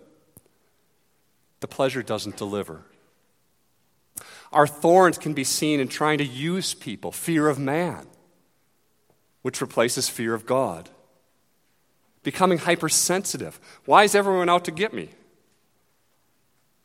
The 1.62 1.70
pleasure 1.70 2.04
doesn't 2.04 2.36
deliver. 2.36 2.82
Our 4.52 4.68
thorns 4.68 5.18
can 5.18 5.32
be 5.32 5.46
seen 5.46 5.80
in 5.80 5.88
trying 5.88 6.18
to 6.18 6.26
use 6.26 6.74
people, 6.74 7.14
fear 7.14 7.48
of 7.48 7.58
man 7.58 8.08
which 9.42 9.62
replaces 9.62 10.10
fear 10.10 10.34
of 10.34 10.46
God. 10.46 10.90
Becoming 12.24 12.58
hypersensitive. 12.58 13.60
Why 13.86 14.04
is 14.04 14.16
everyone 14.16 14.50
out 14.50 14.66
to 14.66 14.72
get 14.72 14.94
me? 14.94 15.10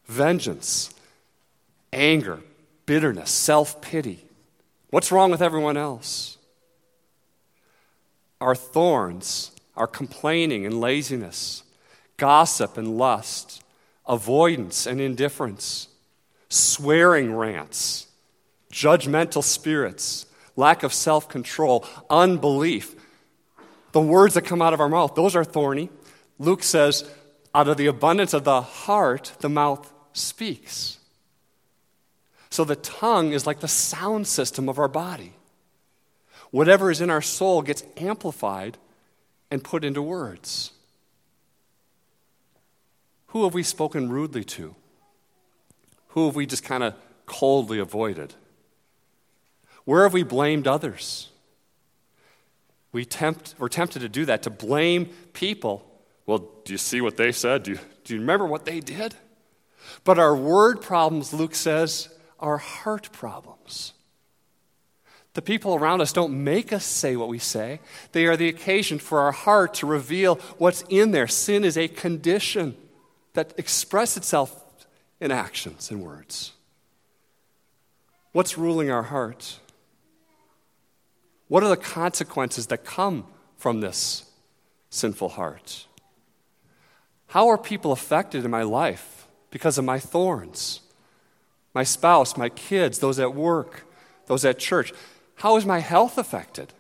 Vengeance, 0.07 0.91
anger, 1.93 2.41
bitterness, 2.87 3.31
self 3.31 3.81
pity. 3.81 4.25
What's 4.91 5.11
wrong 5.11 5.31
with 5.31 5.43
everyone 5.43 5.77
else? 5.77 6.39
Our 8.41 8.55
thorns 8.55 9.51
our 9.77 9.87
complaining 9.87 10.67
and 10.67 10.81
laziness, 10.81 11.63
gossip 12.17 12.79
and 12.79 12.97
lust, 12.97 13.63
avoidance 14.07 14.87
and 14.87 15.01
indifference, 15.01 15.89
swearing 16.49 17.35
rants, 17.35 18.07
judgmental 18.73 19.43
spirits, 19.43 20.27
lack 20.57 20.83
of 20.83 20.93
self 20.93 21.29
control, 21.29 21.85
unbelief. 22.09 22.95
The 23.95 24.01
words 24.01 24.35
that 24.35 24.43
come 24.43 24.61
out 24.61 24.75
of 24.75 24.81
our 24.81 24.89
mouth, 24.89 25.15
those 25.15 25.37
are 25.37 25.45
thorny. 25.45 25.89
Luke 26.41 26.65
says, 26.65 27.09
out 27.55 27.69
of 27.69 27.77
the 27.77 27.87
abundance 27.87 28.35
of 28.35 28.43
the 28.43 28.61
heart, 28.61 29.31
the 29.39 29.49
mouth 29.49 29.89
speaks. 30.13 30.99
So 32.51 32.65
the 32.65 32.75
tongue 32.75 33.33
is 33.33 33.47
like 33.47 33.61
the 33.61 33.69
sound 33.69 34.27
system 34.27 34.69
of 34.69 34.81
our 34.81 34.89
body. 34.89 35.35
Whatever 36.51 36.91
is 36.91 37.01
in 37.01 37.09
our 37.09 37.23
soul 37.23 37.63
gets 37.63 37.85
amplified 37.97 38.79
and 39.49 39.63
put 39.63 39.85
into 39.85 40.03
words. 40.03 40.73
Who 43.29 43.45
have 43.45 43.55
we 43.55 43.63
spoken 43.63 44.09
rudely 44.09 44.43
to? 44.43 44.75
Who 46.09 46.27
have 46.27 46.35
we 46.35 46.47
just 46.47 46.65
kind 46.65 46.83
of 46.83 46.95
coldly 47.27 47.79
avoided? 47.79 48.35
Where 49.85 50.03
have 50.03 50.13
we 50.13 50.25
blamed 50.25 50.67
others? 50.67 51.29
We 52.95 53.05
tempt, 53.05 53.57
we're 53.59 53.69
tempted 53.69 53.99
to 54.03 54.09
do 54.09 54.25
that, 54.27 54.45
to 54.45 54.51
blame 54.51 55.07
people. 55.33 55.85
Well, 56.27 56.49
do 56.65 56.73
you 56.73 56.79
see 56.79 57.01
what 57.01 57.17
they 57.17 57.33
said? 57.33 57.65
Do 57.65 57.73
you, 57.73 57.79
do 58.05 58.15
you 58.15 58.21
remember 58.21 58.47
what 58.47 58.67
they 58.67 58.79
did? 58.79 59.17
But 60.05 60.21
our 60.21 60.35
word 60.37 60.81
problems, 60.81 61.35
Luke 61.35 61.57
says, 61.57 62.09
are 62.39 62.57
heart 62.57 63.11
problems. 63.11 63.95
The 65.33 65.43
people 65.43 65.75
around 65.75 66.03
us 66.03 66.13
don't 66.13 66.45
make 66.45 66.73
us 66.73 66.85
say 66.85 67.17
what 67.17 67.29
we 67.29 67.41
say. 67.41 67.81
They 68.13 68.27
are 68.27 68.37
the 68.37 68.49
occasion 68.49 69.01
for 69.01 69.19
our 69.19 69.33
heart 69.33 69.75
to 69.75 69.87
reveal 69.87 70.37
what's 70.59 70.85
in 70.89 71.11
there. 71.11 71.27
Sin 71.27 71.65
is 71.65 71.77
a 71.77 71.89
condition 71.89 72.77
that 73.33 73.55
expresses 73.59 74.19
itself 74.19 74.65
in 75.21 75.33
actions 75.33 75.91
and 75.91 76.01
words. 76.01 76.53
What's 78.31 78.57
ruling 78.57 78.89
our 78.89 79.03
heart? 79.03 79.59
What 81.55 81.63
are 81.63 81.69
the 81.69 81.77
consequences 81.77 82.67
that 82.67 82.85
come 82.85 83.29
from 83.59 83.81
this 83.81 84.25
sinful 84.91 85.29
heart? 85.29 85.87
How 87.29 87.47
are 87.47 87.57
people 87.57 87.93
affected 87.93 88.45
in 88.45 88.51
my 88.51 88.65
life 88.65 89.29
because 89.53 89.79
of 89.79 89.85
my 89.85 90.01
thorns? 90.01 90.81
My 91.73 91.85
spouse, 91.85 92.37
my 92.37 92.49
kids, 92.49 92.99
those 92.99 93.21
at 93.21 93.37
work, 93.37 93.87
those 94.27 94.45
at 94.45 94.59
church. 94.59 94.93
How 95.37 95.57
is 95.57 95.65
my 95.65 95.79
health 95.79 96.19
affected? 96.19 96.73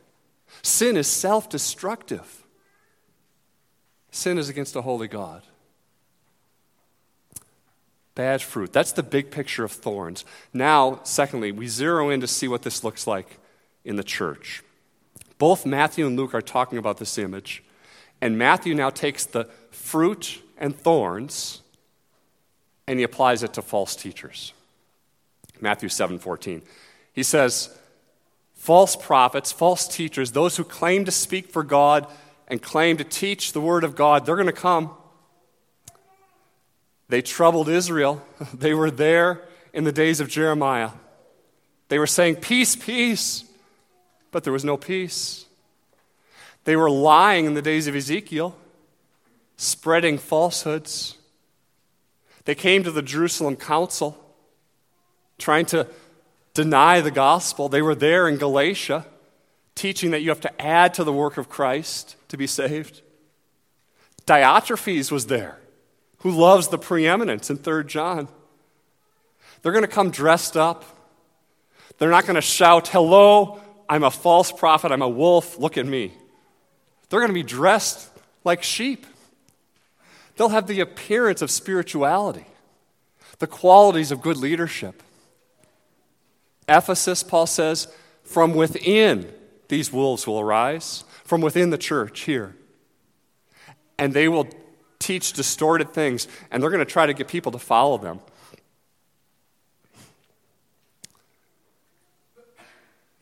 Sin 0.60 0.96
is 0.96 1.06
self 1.06 1.48
destructive. 1.48 2.44
Sin 4.10 4.38
is 4.38 4.48
against 4.48 4.74
a 4.74 4.82
holy 4.82 5.06
God. 5.06 5.42
Bad 8.16 8.42
fruit. 8.42 8.72
That's 8.72 8.90
the 8.90 9.04
big 9.04 9.30
picture 9.30 9.62
of 9.62 9.70
thorns. 9.70 10.24
Now, 10.52 10.98
secondly, 11.04 11.52
we 11.52 11.68
zero 11.68 12.10
in 12.10 12.20
to 12.22 12.26
see 12.26 12.48
what 12.48 12.62
this 12.62 12.82
looks 12.82 13.06
like 13.06 13.38
in 13.84 13.96
the 13.96 14.04
church. 14.04 14.62
Both 15.38 15.66
Matthew 15.66 16.06
and 16.06 16.16
Luke 16.16 16.34
are 16.34 16.42
talking 16.42 16.78
about 16.78 16.98
this 16.98 17.18
image, 17.18 17.62
and 18.20 18.38
Matthew 18.38 18.74
now 18.74 18.90
takes 18.90 19.24
the 19.24 19.44
fruit 19.70 20.40
and 20.56 20.76
thorns 20.76 21.60
and 22.86 22.98
he 22.98 23.04
applies 23.04 23.42
it 23.42 23.54
to 23.54 23.62
false 23.62 23.96
teachers. 23.96 24.52
Matthew 25.60 25.88
7:14. 25.88 26.62
He 27.12 27.22
says, 27.22 27.70
false 28.54 28.96
prophets, 28.96 29.52
false 29.52 29.86
teachers, 29.86 30.32
those 30.32 30.56
who 30.56 30.64
claim 30.64 31.04
to 31.04 31.10
speak 31.10 31.50
for 31.50 31.62
God 31.62 32.06
and 32.48 32.60
claim 32.60 32.96
to 32.96 33.04
teach 33.04 33.52
the 33.52 33.60
word 33.60 33.84
of 33.84 33.94
God, 33.94 34.26
they're 34.26 34.36
going 34.36 34.46
to 34.46 34.52
come. 34.52 34.90
They 37.08 37.22
troubled 37.22 37.68
Israel. 37.68 38.22
They 38.54 38.74
were 38.74 38.90
there 38.90 39.42
in 39.72 39.84
the 39.84 39.92
days 39.92 40.20
of 40.20 40.28
Jeremiah. 40.28 40.90
They 41.88 41.98
were 41.98 42.06
saying, 42.06 42.36
Peace, 42.36 42.74
peace, 42.74 43.44
but 44.34 44.42
there 44.42 44.52
was 44.52 44.64
no 44.64 44.76
peace. 44.76 45.46
They 46.64 46.74
were 46.74 46.90
lying 46.90 47.44
in 47.44 47.54
the 47.54 47.62
days 47.62 47.86
of 47.86 47.94
Ezekiel, 47.94 48.56
spreading 49.56 50.18
falsehoods. 50.18 51.16
They 52.44 52.56
came 52.56 52.82
to 52.82 52.90
the 52.90 53.00
Jerusalem 53.00 53.54
council 53.54 54.18
trying 55.38 55.66
to 55.66 55.86
deny 56.52 57.00
the 57.00 57.12
gospel. 57.12 57.68
They 57.68 57.80
were 57.80 57.94
there 57.94 58.28
in 58.28 58.36
Galatia 58.36 59.06
teaching 59.76 60.10
that 60.10 60.22
you 60.22 60.30
have 60.30 60.40
to 60.40 60.60
add 60.60 60.94
to 60.94 61.04
the 61.04 61.12
work 61.12 61.36
of 61.36 61.48
Christ 61.48 62.16
to 62.26 62.36
be 62.36 62.48
saved. 62.48 63.02
Diotrephes 64.26 65.12
was 65.12 65.26
there, 65.26 65.58
who 66.18 66.32
loves 66.32 66.68
the 66.68 66.78
preeminence 66.78 67.50
in 67.50 67.58
3 67.58 67.84
John. 67.84 68.26
They're 69.62 69.70
going 69.70 69.82
to 69.82 69.88
come 69.88 70.10
dressed 70.10 70.56
up. 70.56 70.84
They're 71.98 72.10
not 72.10 72.24
going 72.24 72.34
to 72.34 72.40
shout, 72.42 72.88
Hello, 72.88 73.60
I'm 73.88 74.04
a 74.04 74.10
false 74.10 74.50
prophet, 74.52 74.92
I'm 74.92 75.02
a 75.02 75.08
wolf, 75.08 75.58
look 75.58 75.76
at 75.76 75.86
me. 75.86 76.12
They're 77.08 77.20
going 77.20 77.30
to 77.30 77.34
be 77.34 77.42
dressed 77.42 78.08
like 78.44 78.62
sheep. 78.62 79.06
They'll 80.36 80.48
have 80.48 80.66
the 80.66 80.80
appearance 80.80 81.42
of 81.42 81.50
spirituality, 81.50 82.46
the 83.38 83.46
qualities 83.46 84.10
of 84.10 84.20
good 84.20 84.36
leadership. 84.36 85.02
Ephesus, 86.68 87.22
Paul 87.22 87.46
says, 87.46 87.88
from 88.24 88.54
within 88.54 89.32
these 89.68 89.92
wolves 89.92 90.26
will 90.26 90.40
arise, 90.40 91.04
from 91.24 91.40
within 91.40 91.70
the 91.70 91.78
church 91.78 92.22
here. 92.22 92.56
And 93.98 94.12
they 94.12 94.28
will 94.28 94.48
teach 94.98 95.34
distorted 95.34 95.92
things, 95.92 96.26
and 96.50 96.62
they're 96.62 96.70
going 96.70 96.84
to 96.84 96.90
try 96.90 97.06
to 97.06 97.12
get 97.12 97.28
people 97.28 97.52
to 97.52 97.58
follow 97.58 97.98
them. 97.98 98.20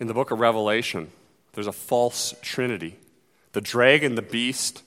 In 0.02 0.08
the 0.08 0.14
book 0.14 0.32
of 0.32 0.40
Revelation, 0.40 1.12
there's 1.52 1.68
a 1.68 1.72
false 1.72 2.34
trinity 2.42 2.98
the 3.52 3.60
dragon, 3.60 4.16
the 4.16 4.20
beast, 4.20 4.82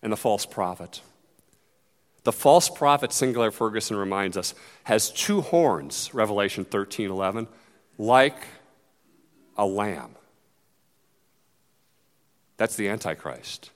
and 0.00 0.10
the 0.10 0.16
false 0.16 0.46
prophet. 0.46 1.02
The 2.24 2.32
false 2.32 2.70
prophet, 2.70 3.12
Sinclair 3.12 3.50
Ferguson 3.50 3.98
reminds 3.98 4.38
us, 4.38 4.54
has 4.84 5.10
two 5.10 5.42
horns, 5.42 6.14
Revelation 6.14 6.64
13 6.64 7.10
11, 7.10 7.46
like 7.98 8.38
a 9.58 9.66
lamb. 9.66 10.16
That's 12.56 12.74
the 12.74 12.88
Antichrist. 12.88 13.70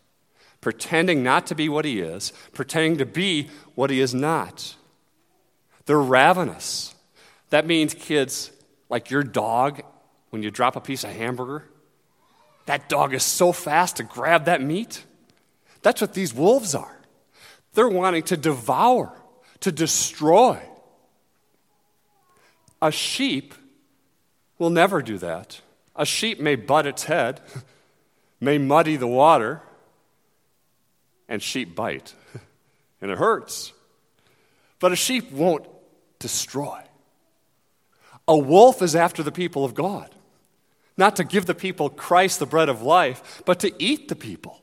Pretending 0.63 1.23
not 1.23 1.47
to 1.49 1.55
be 1.55 1.69
what 1.69 1.85
he 1.85 2.01
is, 2.01 2.33
pretending 2.55 2.97
to 2.97 3.05
be 3.05 3.51
what 3.75 3.91
he 3.91 4.01
is 4.01 4.15
not. 4.15 4.75
They're 5.85 6.01
ravenous. 6.01 6.95
That 7.51 7.67
means, 7.67 7.93
kids, 7.93 8.51
like 8.89 9.11
your 9.11 9.23
dog, 9.23 9.83
when 10.33 10.43
you 10.43 10.51
drop 10.51 10.77
a 10.77 10.81
piece 10.81 11.05
of 11.05 11.11
hamburger, 11.11 11.63
that 12.65 12.89
dog 12.89 13.13
is 13.13 13.23
so 13.23 13.53
fast 13.53 13.97
to 13.97 14.03
grab 14.03 14.47
that 14.47 14.63
meat. 14.63 15.05
That's 15.83 16.01
what 16.01 16.15
these 16.15 16.33
wolves 16.33 16.75
are. 16.75 16.97
They're 17.75 17.87
wanting 17.87 18.23
to 18.25 18.39
devour, 18.39 19.13
to 19.61 19.71
destroy. 19.71 20.59
A 22.81 22.91
sheep 22.91 23.53
will 24.59 24.71
never 24.71 25.03
do 25.03 25.19
that. 25.19 25.61
A 25.95 26.07
sheep 26.07 26.41
may 26.41 26.57
butt 26.57 26.87
its 26.87 27.05
head, 27.05 27.43
may 28.41 28.57
muddy 28.57 28.97
the 28.97 29.07
water, 29.07 29.61
and 31.29 31.43
sheep 31.43 31.77
bite, 31.77 32.15
and 33.03 33.11
it 33.11 33.19
hurts. 33.19 33.75
But 34.81 34.93
a 34.93 34.97
sheep 34.97 35.31
won't 35.31 35.67
destroy. 36.19 36.81
A 38.27 38.39
wolf 38.39 38.81
is 38.81 38.97
after 38.97 39.23
the 39.23 39.31
people 39.31 39.67
of 39.67 39.75
God, 39.75 40.15
not 40.97 41.17
to 41.17 41.25
give 41.25 41.47
the 41.47 41.55
people 41.55 41.89
Christ, 41.89 42.39
the 42.39 42.47
bread 42.47 42.69
of 42.69 42.83
life, 42.83 43.43
but 43.45 43.61
to 43.61 43.73
eat 43.83 44.09
the 44.09 44.17
people. 44.17 44.61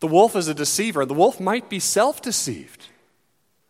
The 0.00 0.08
wolf 0.08 0.34
is 0.34 0.48
a 0.48 0.54
deceiver. 0.54 1.06
The 1.06 1.14
wolf 1.14 1.38
might 1.40 1.68
be 1.68 1.78
self 1.78 2.20
deceived. 2.22 2.86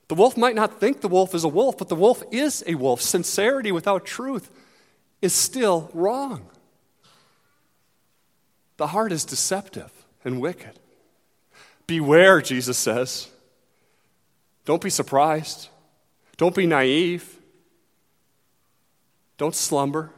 The 0.08 0.14
wolf 0.14 0.36
might 0.36 0.54
not 0.54 0.80
think 0.80 1.00
the 1.00 1.08
wolf 1.08 1.34
is 1.34 1.44
a 1.44 1.48
wolf, 1.48 1.78
but 1.78 1.88
the 1.88 1.94
wolf 1.94 2.22
is 2.30 2.62
a 2.66 2.74
wolf. 2.74 3.00
Sincerity 3.00 3.72
without 3.72 4.04
truth 4.04 4.50
is 5.20 5.32
still 5.32 5.90
wrong. 5.94 6.48
The 8.76 8.88
heart 8.88 9.12
is 9.12 9.24
deceptive 9.24 9.90
and 10.24 10.40
wicked. 10.40 10.78
Beware, 11.86 12.40
Jesus 12.40 12.78
says. 12.78 13.28
Don't 14.64 14.82
be 14.82 14.90
surprised. 14.90 15.68
Don't 16.36 16.54
be 16.54 16.66
naive. 16.66 17.38
Don't 19.38 19.54
slumber. 19.54 20.10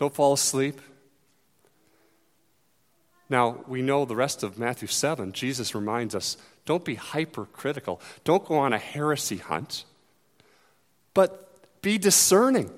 Don't 0.00 0.14
fall 0.14 0.32
asleep. 0.32 0.80
Now, 3.28 3.58
we 3.68 3.82
know 3.82 4.06
the 4.06 4.16
rest 4.16 4.42
of 4.42 4.58
Matthew 4.58 4.88
7. 4.88 5.32
Jesus 5.32 5.74
reminds 5.74 6.14
us 6.14 6.38
don't 6.64 6.86
be 6.86 6.94
hypercritical. 6.94 8.00
Don't 8.24 8.42
go 8.46 8.56
on 8.56 8.72
a 8.72 8.78
heresy 8.78 9.36
hunt. 9.36 9.84
But 11.12 11.82
be 11.82 11.98
discerning. 11.98 12.70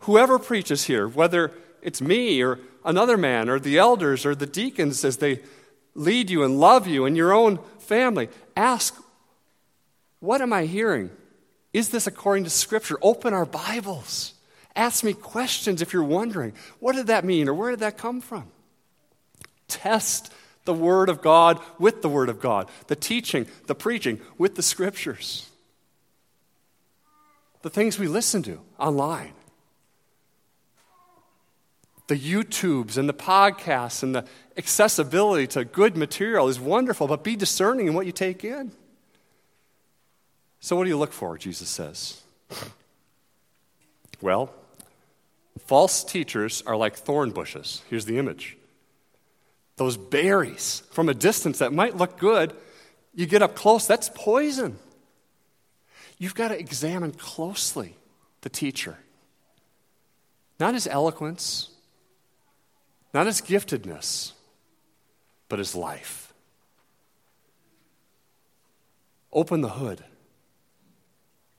Whoever 0.00 0.38
preaches 0.38 0.84
here, 0.84 1.08
whether 1.08 1.50
it's 1.80 2.02
me 2.02 2.42
or 2.42 2.58
another 2.84 3.16
man 3.16 3.48
or 3.48 3.58
the 3.58 3.78
elders 3.78 4.26
or 4.26 4.34
the 4.34 4.44
deacons 4.44 5.02
as 5.02 5.16
they 5.16 5.40
lead 5.94 6.28
you 6.28 6.44
and 6.44 6.60
love 6.60 6.86
you 6.86 7.06
and 7.06 7.16
your 7.16 7.32
own 7.32 7.58
family, 7.78 8.28
ask, 8.54 8.94
What 10.20 10.42
am 10.42 10.52
I 10.52 10.66
hearing? 10.66 11.08
Is 11.72 11.88
this 11.88 12.06
according 12.06 12.44
to 12.44 12.50
Scripture? 12.50 12.98
Open 13.00 13.32
our 13.32 13.46
Bibles. 13.46 14.34
Ask 14.76 15.02
me 15.02 15.14
questions 15.14 15.82
if 15.82 15.92
you're 15.92 16.04
wondering. 16.04 16.52
What 16.78 16.94
did 16.94 17.08
that 17.08 17.24
mean 17.24 17.48
or 17.48 17.54
where 17.54 17.70
did 17.70 17.80
that 17.80 17.98
come 17.98 18.20
from? 18.20 18.46
Test 19.66 20.32
the 20.64 20.74
Word 20.74 21.08
of 21.08 21.22
God 21.22 21.60
with 21.78 22.02
the 22.02 22.08
Word 22.08 22.28
of 22.28 22.40
God, 22.40 22.68
the 22.86 22.96
teaching, 22.96 23.46
the 23.66 23.74
preaching 23.74 24.20
with 24.36 24.54
the 24.54 24.62
Scriptures, 24.62 25.48
the 27.62 27.70
things 27.70 27.98
we 27.98 28.06
listen 28.06 28.42
to 28.44 28.60
online 28.78 29.32
the 32.06 32.16
YouTubes 32.16 32.96
and 32.96 33.08
the 33.08 33.14
podcasts 33.14 34.02
and 34.02 34.14
the 34.14 34.24
accessibility 34.56 35.46
to 35.48 35.64
good 35.64 35.96
material 35.96 36.48
is 36.48 36.60
wonderful, 36.60 37.08
but 37.08 37.24
be 37.24 37.36
discerning 37.36 37.86
in 37.86 37.94
what 37.94 38.06
you 38.06 38.12
take 38.12 38.44
in. 38.44 38.72
So, 40.60 40.76
what 40.76 40.84
do 40.84 40.88
you 40.90 40.96
look 40.96 41.12
for? 41.12 41.36
Jesus 41.36 41.68
says. 41.68 42.22
Well, 44.20 44.54
false 45.66 46.04
teachers 46.04 46.62
are 46.66 46.76
like 46.76 46.96
thorn 46.96 47.30
bushes. 47.30 47.82
Here's 47.90 48.04
the 48.04 48.18
image 48.18 48.56
those 49.76 49.96
berries 49.96 50.82
from 50.90 51.08
a 51.08 51.14
distance 51.14 51.58
that 51.58 51.72
might 51.72 51.96
look 51.96 52.18
good, 52.18 52.54
you 53.14 53.26
get 53.26 53.42
up 53.42 53.54
close, 53.54 53.86
that's 53.86 54.10
poison. 54.14 54.78
You've 56.18 56.34
got 56.34 56.48
to 56.48 56.58
examine 56.58 57.12
closely 57.12 57.96
the 58.40 58.48
teacher, 58.48 58.96
not 60.58 60.72
his 60.72 60.86
eloquence 60.86 61.70
not 63.16 63.24
his 63.24 63.40
giftedness, 63.40 64.32
but 65.48 65.58
his 65.58 65.74
life. 65.74 66.34
Open 69.32 69.62
the 69.62 69.70
hood. 69.70 70.04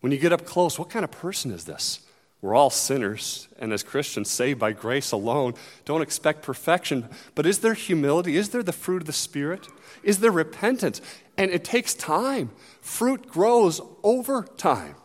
When 0.02 0.12
you 0.12 0.20
get 0.20 0.32
up 0.32 0.46
close, 0.46 0.78
what 0.78 0.91
kind 0.91 1.04
of 1.04 1.10
person 1.10 1.50
is 1.50 1.65
this? 1.65 2.02
We're 2.41 2.56
all 2.56 2.69
sinners, 2.69 3.47
and 3.58 3.73
as 3.73 3.82
Christians, 3.82 4.30
saved 4.30 4.60
by 4.60 4.71
grace 4.71 5.12
alone. 5.12 5.56
Don't 5.86 6.04
expect 6.04 6.43
perfection. 6.43 7.10
But 7.34 7.47
is 7.47 7.60
there 7.60 7.73
humility? 7.73 8.38
Is 8.38 8.50
there 8.50 8.62
the 8.62 8.71
fruit 8.71 9.02
of 9.02 9.08
the 9.08 9.13
Spirit? 9.13 9.67
Is 10.04 10.19
there 10.19 10.32
repentance? 10.32 11.02
And 11.36 11.50
it 11.50 11.63
takes 11.63 11.95
time. 11.95 12.52
Fruit 12.80 13.28
grows 13.28 13.82
over 14.04 14.43
time. 14.43 14.95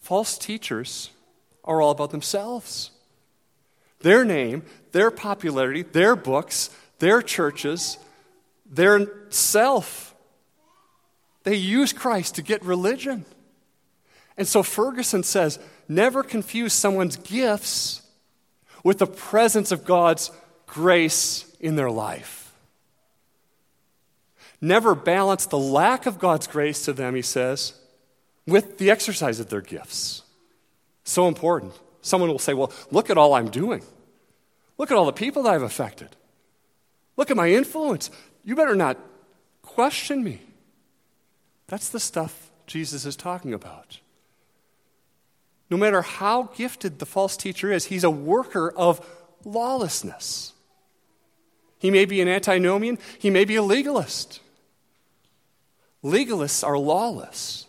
False 0.00 0.36
teachers 0.36 1.10
are 1.64 1.80
all 1.80 1.90
about 1.90 2.10
themselves. 2.10 2.90
Their 4.00 4.24
name, 4.24 4.64
their 4.92 5.10
popularity, 5.10 5.82
their 5.82 6.14
books, 6.14 6.70
their 6.98 7.22
churches, 7.22 7.98
their 8.66 9.08
self. 9.30 10.14
They 11.44 11.56
use 11.56 11.92
Christ 11.92 12.34
to 12.34 12.42
get 12.42 12.62
religion. 12.62 13.24
And 14.36 14.46
so 14.46 14.62
Ferguson 14.62 15.22
says 15.22 15.58
never 15.88 16.22
confuse 16.22 16.72
someone's 16.72 17.16
gifts 17.16 18.02
with 18.84 18.98
the 18.98 19.06
presence 19.06 19.72
of 19.72 19.84
God's 19.84 20.30
grace 20.66 21.50
in 21.60 21.76
their 21.76 21.90
life. 21.90 22.52
Never 24.60 24.94
balance 24.94 25.46
the 25.46 25.58
lack 25.58 26.06
of 26.06 26.18
God's 26.18 26.46
grace 26.46 26.84
to 26.84 26.92
them, 26.92 27.14
he 27.14 27.22
says, 27.22 27.74
with 28.46 28.78
the 28.78 28.90
exercise 28.90 29.38
of 29.38 29.48
their 29.48 29.60
gifts. 29.60 30.22
So 31.04 31.28
important. 31.28 31.72
Someone 32.00 32.30
will 32.30 32.38
say, 32.38 32.54
Well, 32.54 32.72
look 32.90 33.10
at 33.10 33.18
all 33.18 33.34
I'm 33.34 33.50
doing. 33.50 33.82
Look 34.78 34.90
at 34.90 34.96
all 34.96 35.06
the 35.06 35.12
people 35.12 35.42
that 35.44 35.54
I've 35.54 35.62
affected. 35.62 36.14
Look 37.16 37.30
at 37.30 37.36
my 37.36 37.50
influence. 37.50 38.10
You 38.44 38.54
better 38.54 38.76
not 38.76 38.98
question 39.62 40.22
me. 40.22 40.40
That's 41.66 41.88
the 41.88 42.00
stuff 42.00 42.50
Jesus 42.66 43.04
is 43.04 43.16
talking 43.16 43.52
about. 43.54 44.00
No 45.68 45.76
matter 45.76 46.02
how 46.02 46.44
gifted 46.56 46.98
the 46.98 47.06
false 47.06 47.36
teacher 47.36 47.72
is, 47.72 47.86
he's 47.86 48.04
a 48.04 48.10
worker 48.10 48.70
of 48.70 49.04
lawlessness. 49.44 50.52
He 51.78 51.90
may 51.90 52.04
be 52.04 52.20
an 52.20 52.28
antinomian, 52.28 52.98
he 53.18 53.30
may 53.30 53.44
be 53.44 53.56
a 53.56 53.62
legalist. 53.62 54.40
Legalists 56.04 56.66
are 56.66 56.78
lawless 56.78 57.66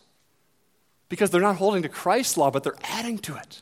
because 1.10 1.30
they're 1.30 1.42
not 1.42 1.56
holding 1.56 1.82
to 1.84 1.90
Christ's 1.90 2.38
law, 2.38 2.52
but 2.52 2.64
they're 2.64 2.76
adding 2.84 3.18
to 3.20 3.36
it. 3.36 3.62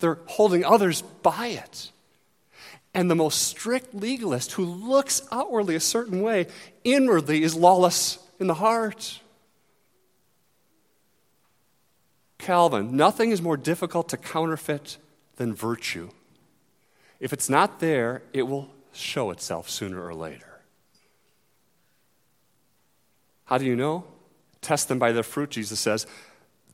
They're 0.00 0.18
holding 0.26 0.64
others 0.64 1.02
by 1.22 1.48
it. 1.48 1.90
And 2.92 3.10
the 3.10 3.14
most 3.14 3.42
strict 3.42 3.94
legalist 3.94 4.52
who 4.52 4.64
looks 4.64 5.22
outwardly 5.32 5.74
a 5.74 5.80
certain 5.80 6.20
way, 6.20 6.48
inwardly 6.84 7.42
is 7.42 7.54
lawless 7.54 8.18
in 8.38 8.48
the 8.48 8.54
heart. 8.54 9.20
Calvin, 12.42 12.96
nothing 12.96 13.30
is 13.30 13.40
more 13.40 13.56
difficult 13.56 14.08
to 14.08 14.16
counterfeit 14.16 14.98
than 15.36 15.54
virtue. 15.54 16.10
If 17.20 17.32
it's 17.32 17.48
not 17.48 17.78
there, 17.78 18.22
it 18.32 18.42
will 18.42 18.68
show 18.92 19.30
itself 19.30 19.70
sooner 19.70 20.04
or 20.04 20.12
later. 20.12 20.60
How 23.44 23.58
do 23.58 23.64
you 23.64 23.76
know? 23.76 24.04
Test 24.60 24.88
them 24.88 24.98
by 24.98 25.12
their 25.12 25.22
fruit, 25.22 25.50
Jesus 25.50 25.78
says. 25.78 26.04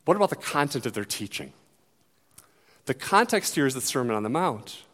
What 0.07 0.17
about 0.17 0.31
the 0.31 0.37
content 0.37 0.87
of 0.87 0.95
their 0.95 1.05
teaching? 1.05 1.53
The 2.87 2.95
context 2.95 3.55
here 3.55 3.67
is 3.67 3.75
the 3.75 3.83
Sermon 3.83 4.17
on 4.17 4.23
the 4.23 4.31
Mount. 4.31 4.85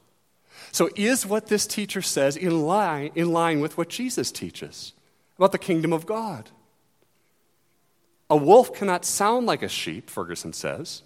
So, 0.72 0.90
is 0.96 1.24
what 1.24 1.46
this 1.46 1.68
teacher 1.68 2.02
says 2.02 2.36
in 2.36 2.62
line, 2.62 3.12
in 3.14 3.32
line 3.32 3.60
with 3.60 3.78
what 3.78 3.88
Jesus 3.88 4.32
teaches 4.32 4.92
about 5.36 5.52
the 5.52 5.58
kingdom 5.58 5.92
of 5.92 6.04
God? 6.04 6.50
A 8.30 8.36
wolf 8.36 8.74
cannot 8.74 9.04
sound 9.04 9.46
like 9.46 9.62
a 9.62 9.68
sheep, 9.68 10.08
Ferguson 10.08 10.52
says, 10.52 11.02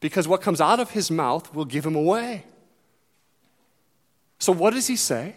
because 0.00 0.28
what 0.28 0.42
comes 0.42 0.60
out 0.60 0.80
of 0.80 0.90
his 0.90 1.10
mouth 1.10 1.54
will 1.54 1.64
give 1.64 1.84
him 1.84 1.94
away. 1.94 2.44
So, 4.38 4.52
what 4.52 4.74
does 4.74 4.88
he 4.88 4.96
say? 4.96 5.36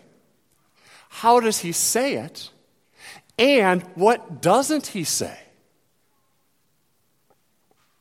How 1.09 1.39
does 1.39 1.59
he 1.59 1.71
say 1.71 2.15
it? 2.15 2.49
And 3.37 3.83
what 3.95 4.41
doesn't 4.41 4.87
he 4.87 5.03
say? 5.03 5.37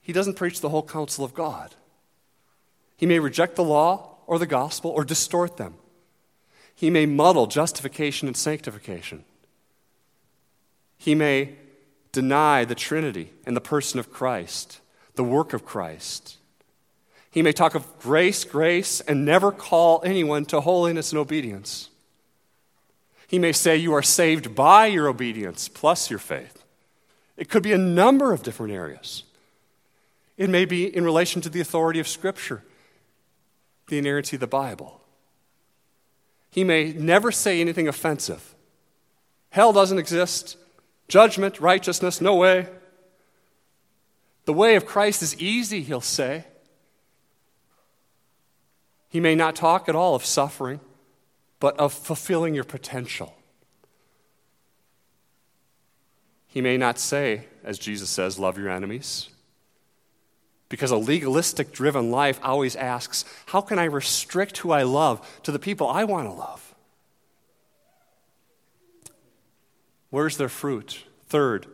He 0.01 0.13
doesn't 0.13 0.35
preach 0.35 0.61
the 0.61 0.69
whole 0.69 0.83
counsel 0.83 1.25
of 1.25 1.35
God. 1.35 1.75
He 2.97 3.07
may 3.07 3.19
reject 3.19 3.57
the 3.57 3.65
law 3.65 4.17
or 4.27 4.39
the 4.39 4.47
gospel 4.47 4.91
or 4.91 5.05
distort 5.05 5.57
them. 5.57 5.75
He 6.75 6.91
may 6.91 7.07
muddle 7.07 7.47
justification 7.47 8.29
and 8.29 8.37
sanctification. 8.37 9.25
He 10.99 11.15
may 11.15 11.57
deny 12.15 12.65
the 12.65 12.75
Trinity 12.75 13.33
and 13.45 13.55
the 13.55 13.61
person 13.61 14.01
of 14.01 14.11
Christ, 14.11 14.81
the 15.17 15.25
work 15.25 15.53
of 15.53 15.67
Christ. 15.67 16.39
He 17.31 17.43
may 17.43 17.53
talk 17.53 17.75
of 17.75 17.99
grace, 17.99 18.45
grace, 18.45 19.01
and 19.03 19.25
never 19.25 19.51
call 19.51 20.01
anyone 20.05 20.47
to 20.47 20.61
holiness 20.61 21.13
and 21.13 21.19
obedience. 21.19 21.91
He 23.27 23.39
may 23.39 23.53
say 23.53 23.77
you 23.77 23.93
are 23.93 24.03
saved 24.03 24.55
by 24.55 24.87
your 24.87 25.09
obedience 25.09 25.69
plus 25.69 26.09
your 26.09 26.21
faith. 26.21 26.65
It 27.37 27.51
could 27.51 27.65
be 27.65 27.73
a 27.73 27.79
number 27.79 28.33
of 28.33 28.45
different 28.45 28.73
areas. 28.73 29.25
It 30.37 30.49
may 30.49 30.65
be 30.65 30.85
in 30.85 31.05
relation 31.05 31.43
to 31.43 31.49
the 31.49 31.61
authority 31.61 31.99
of 31.99 32.07
Scripture, 32.07 32.63
the 33.89 33.99
inerrancy 33.99 34.37
of 34.37 34.41
the 34.41 34.47
Bible. 34.47 35.01
He 36.51 36.63
may 36.63 36.93
never 36.93 37.33
say 37.33 37.61
anything 37.61 37.89
offensive. 37.89 38.55
Hell 39.51 39.73
doesn't 39.73 39.99
exist. 39.99 40.57
Judgment, 41.09 41.61
righteousness, 41.61 42.21
no 42.21 42.35
way. 42.35 42.67
The 44.47 44.53
way 44.53 44.77
of 44.77 44.87
Christ 44.87 45.23
is 45.23 45.41
easy, 45.41 45.83
he'll 45.83 46.01
say. 46.01 46.45
He 49.09 49.21
may 49.21 49.35
not 49.35 49.55
talk 49.55 49.89
at 49.89 49.95
all 49.95 50.15
of 50.15 50.25
suffering, 50.25 50.81
but 51.61 51.79
of 51.79 51.93
fulfilling 51.93 52.55
your 52.55 52.65
potential. 52.65 53.35
He 56.47 56.61
may 56.61 56.77
not 56.77 56.99
say, 56.99 57.47
as 57.65 57.79
Jesus 57.79 58.11
says, 58.11 58.39
love 58.39 58.59
your 58.59 58.69
enemies. 58.69 59.29
Because 60.69 60.91
a 60.91 60.97
legalistic 60.97 61.73
driven 61.73 62.11
life 62.11 62.41
always 62.43 62.77
asks, 62.77 63.25
how 63.47 63.61
can 63.61 63.79
I 63.79 63.85
restrict 63.85 64.59
who 64.59 64.73
I 64.73 64.83
love 64.83 65.27
to 65.45 65.53
the 65.53 65.59
people 65.59 65.89
I 65.89 66.05
want 66.05 66.29
to 66.29 66.33
love? 66.33 66.64
Where's 70.15 70.37
their 70.37 70.49
fruit? 70.49 71.07
Third, 71.27 71.67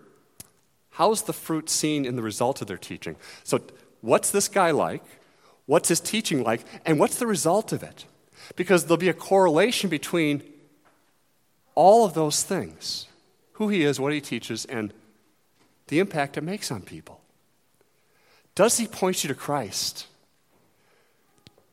how's 0.92 1.24
the 1.24 1.34
fruit 1.34 1.68
seen 1.68 2.06
in 2.06 2.16
the 2.16 2.22
result 2.22 2.62
of 2.62 2.68
their 2.68 2.78
teaching? 2.78 3.16
So, 3.44 3.60
what's 4.00 4.30
this 4.30 4.48
guy 4.48 4.70
like? 4.70 5.04
What's 5.66 5.90
his 5.90 6.00
teaching 6.00 6.42
like? 6.42 6.64
And 6.86 6.98
what's 6.98 7.16
the 7.16 7.26
result 7.26 7.70
of 7.74 7.82
it? 7.82 8.06
Because 8.56 8.84
there'll 8.84 8.96
be 8.96 9.10
a 9.10 9.12
correlation 9.12 9.90
between 9.90 10.42
all 11.74 12.06
of 12.06 12.14
those 12.14 12.42
things 12.42 13.08
who 13.52 13.68
he 13.68 13.82
is, 13.82 14.00
what 14.00 14.14
he 14.14 14.22
teaches, 14.22 14.64
and 14.64 14.94
the 15.88 15.98
impact 15.98 16.38
it 16.38 16.42
makes 16.42 16.70
on 16.70 16.80
people. 16.80 17.20
Does 18.54 18.78
he 18.78 18.86
point 18.86 19.22
you 19.22 19.28
to 19.28 19.34
Christ? 19.34 20.06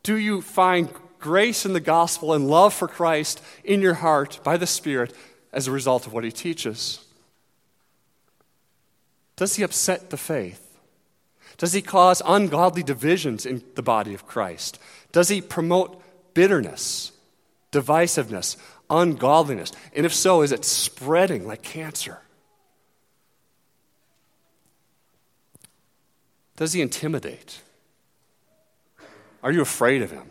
Do 0.04 0.18
you 0.18 0.42
find 0.42 0.90
grace 1.18 1.66
in 1.66 1.72
the 1.72 1.80
gospel 1.80 2.34
and 2.34 2.50
love 2.50 2.74
for 2.74 2.90
Christ 2.90 3.42
in 3.64 3.80
your 3.80 3.94
heart 3.94 4.42
by 4.44 4.58
the 4.58 4.68
Spirit 4.68 5.14
as 5.52 5.68
a 5.68 5.72
result 5.72 6.06
of 6.06 6.14
what 6.14 6.24
he 6.24 6.32
teaches? 6.32 7.04
Does 9.36 9.56
he 9.56 9.64
upset 9.64 10.10
the 10.10 10.18
faith? 10.18 10.64
Does 11.58 11.74
he 11.74 11.82
cause 11.82 12.22
ungodly 12.26 12.84
divisions 12.84 13.46
in 13.46 13.64
the 13.76 13.82
body 13.82 14.14
of 14.14 14.28
Christ? 14.28 14.80
Does 15.12 15.30
he 15.30 15.42
promote 15.42 16.02
bitterness, 16.34 17.12
divisiveness, 17.72 18.58
ungodliness? 18.90 19.72
And 19.94 20.06
if 20.06 20.14
so, 20.14 20.42
is 20.42 20.52
it 20.52 20.66
spreading 20.66 21.48
like 21.48 21.64
cancer? 21.64 22.20
Does 26.56 26.74
he 26.74 26.82
intimidate? 26.82 27.62
Are 29.44 29.52
you 29.52 29.62
afraid 29.62 30.02
of 30.02 30.12
him? 30.12 30.30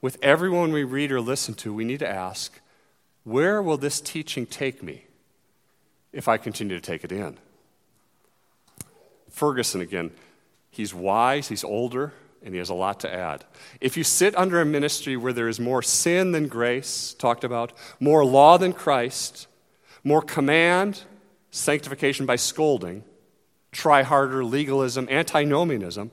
With 0.00 0.18
everyone 0.22 0.72
we 0.72 0.84
read 0.84 1.12
or 1.12 1.20
listen 1.20 1.54
to, 1.56 1.74
we 1.74 1.84
need 1.84 1.98
to 1.98 2.08
ask 2.08 2.60
where 3.24 3.60
will 3.60 3.76
this 3.76 4.00
teaching 4.00 4.46
take 4.46 4.82
me 4.82 5.04
if 6.12 6.26
I 6.26 6.38
continue 6.38 6.74
to 6.74 6.80
take 6.80 7.04
it 7.04 7.12
in? 7.12 7.36
Ferguson 9.28 9.80
again, 9.80 10.10
he's 10.70 10.94
wise, 10.94 11.48
he's 11.48 11.64
older, 11.64 12.12
and 12.42 12.54
he 12.54 12.58
has 12.58 12.70
a 12.70 12.74
lot 12.74 13.00
to 13.00 13.12
add. 13.12 13.44
If 13.80 13.96
you 13.96 14.04
sit 14.04 14.36
under 14.36 14.60
a 14.60 14.64
ministry 14.64 15.16
where 15.16 15.32
there 15.32 15.48
is 15.48 15.60
more 15.60 15.82
sin 15.82 16.32
than 16.32 16.48
grace, 16.48 17.14
talked 17.18 17.44
about, 17.44 17.72
more 18.00 18.24
law 18.24 18.56
than 18.58 18.72
Christ, 18.72 19.46
more 20.02 20.22
command, 20.22 21.02
sanctification 21.50 22.26
by 22.26 22.36
scolding, 22.36 23.04
try 23.72 24.02
harder, 24.02 24.44
legalism, 24.44 25.08
antinomianism, 25.08 26.10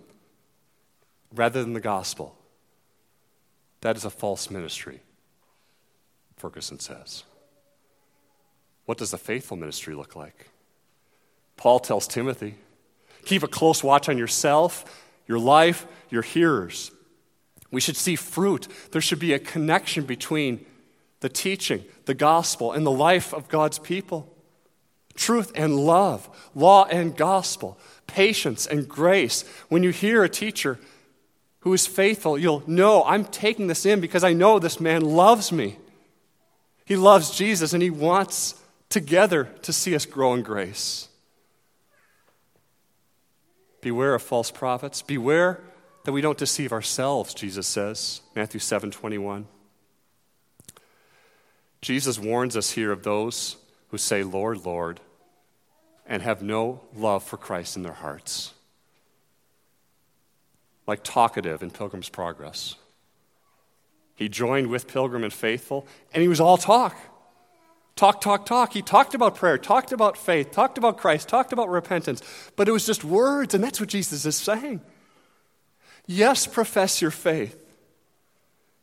rather 1.34 1.64
than 1.64 1.74
the 1.74 1.80
gospel, 1.80 2.37
that 3.88 3.96
is 3.96 4.04
a 4.04 4.10
false 4.10 4.52
ministry, 4.52 5.00
Ferguson 6.36 6.78
says. 6.78 7.24
What 8.84 8.98
does 8.98 9.14
a 9.14 9.18
faithful 9.18 9.56
ministry 9.56 9.96
look 9.96 10.14
like? 10.14 10.50
Paul 11.56 11.80
tells 11.80 12.06
Timothy 12.06 12.56
keep 13.24 13.44
a 13.44 13.48
close 13.48 13.86
watch 13.86 14.10
on 14.10 14.18
yourself, 14.18 14.84
your 15.26 15.40
life, 15.40 15.88
your 16.10 16.22
hearers. 16.22 16.92
We 17.72 17.80
should 17.80 17.96
see 17.96 18.18
fruit. 18.18 18.68
There 18.92 19.00
should 19.00 19.20
be 19.20 19.32
a 19.32 19.40
connection 19.40 20.04
between 20.04 20.66
the 21.22 21.30
teaching, 21.30 21.86
the 22.04 22.14
gospel, 22.14 22.74
and 22.74 22.86
the 22.86 22.92
life 22.92 23.34
of 23.34 23.48
God's 23.48 23.80
people. 23.80 24.36
Truth 25.16 25.54
and 25.56 25.78
love, 25.78 26.28
law 26.54 26.88
and 26.88 27.16
gospel, 27.16 27.80
patience 28.06 28.68
and 28.68 28.86
grace. 28.86 29.46
When 29.70 29.82
you 29.82 29.92
hear 29.92 30.26
a 30.26 30.30
teacher 30.30 30.78
who 31.68 31.74
is 31.74 31.86
faithful, 31.86 32.38
you'll 32.38 32.64
know 32.66 33.04
I'm 33.04 33.26
taking 33.26 33.68
this 33.68 33.86
in 33.86 34.00
because 34.00 34.24
I 34.24 34.32
know 34.32 34.58
this 34.58 34.80
man 34.80 35.02
loves 35.02 35.52
me. 35.52 35.76
He 36.86 36.96
loves 36.96 37.36
Jesus 37.36 37.74
and 37.74 37.84
he 37.84 37.90
wants 37.90 38.56
together 38.88 39.50
to 39.64 39.74
see 39.74 39.94
us 39.94 40.06
grow 40.06 40.34
in 40.34 40.44
grace. 40.44 41.10
Beware 43.82 44.16
of 44.16 44.22
false 44.22 44.50
prophets. 44.50 45.02
Beware 45.02 45.60
that 46.06 46.14
we 46.14 46.22
don't 46.22 46.38
deceive 46.38 46.72
ourselves, 46.72 47.34
Jesus 47.34 47.68
says, 47.68 48.22
Matthew 48.34 48.62
7 48.62 48.90
21. 48.90 49.46
Jesus 51.82 52.18
warns 52.18 52.56
us 52.56 52.72
here 52.72 52.94
of 52.94 53.04
those 53.04 53.58
who 53.90 53.98
say, 53.98 54.24
Lord, 54.24 54.66
Lord, 54.66 55.02
and 56.06 56.22
have 56.22 56.42
no 56.42 56.80
love 56.96 57.26
for 57.26 57.36
Christ 57.36 57.76
in 57.76 57.84
their 57.84 57.92
hearts 57.92 58.54
like 60.88 61.02
talkative 61.04 61.62
in 61.62 61.70
Pilgrim's 61.70 62.10
Progress. 62.10 62.76
He 64.16 64.30
joined 64.30 64.68
with 64.68 64.88
Pilgrim 64.88 65.24
and 65.24 65.34
Faithful, 65.34 65.86
and 66.14 66.22
he 66.22 66.28
was 66.28 66.40
all 66.40 66.58
talk. 66.58 66.98
Talk, 67.96 68.22
talk, 68.22 68.46
talk. 68.46 68.74
He 68.74 68.82
talked 68.82 69.14
about 69.14 69.36
prayer, 69.36 69.58
talked 69.58 69.92
about 69.92 70.18
faith, 70.18 70.52
talked 70.52 70.78
about 70.78 70.98
Christ, 70.98 71.28
talked 71.28 71.52
about 71.52 71.70
repentance, 71.70 72.22
but 72.56 72.68
it 72.68 72.72
was 72.72 72.86
just 72.86 73.04
words, 73.04 73.54
and 73.54 73.64
that's 73.64 73.80
what 73.80 73.90
Jesus 73.90 74.26
is 74.26 74.36
saying. 74.36 74.82
Yes, 76.06 76.48
profess 76.48 77.02
your 77.02 77.12
faith. 77.12 77.60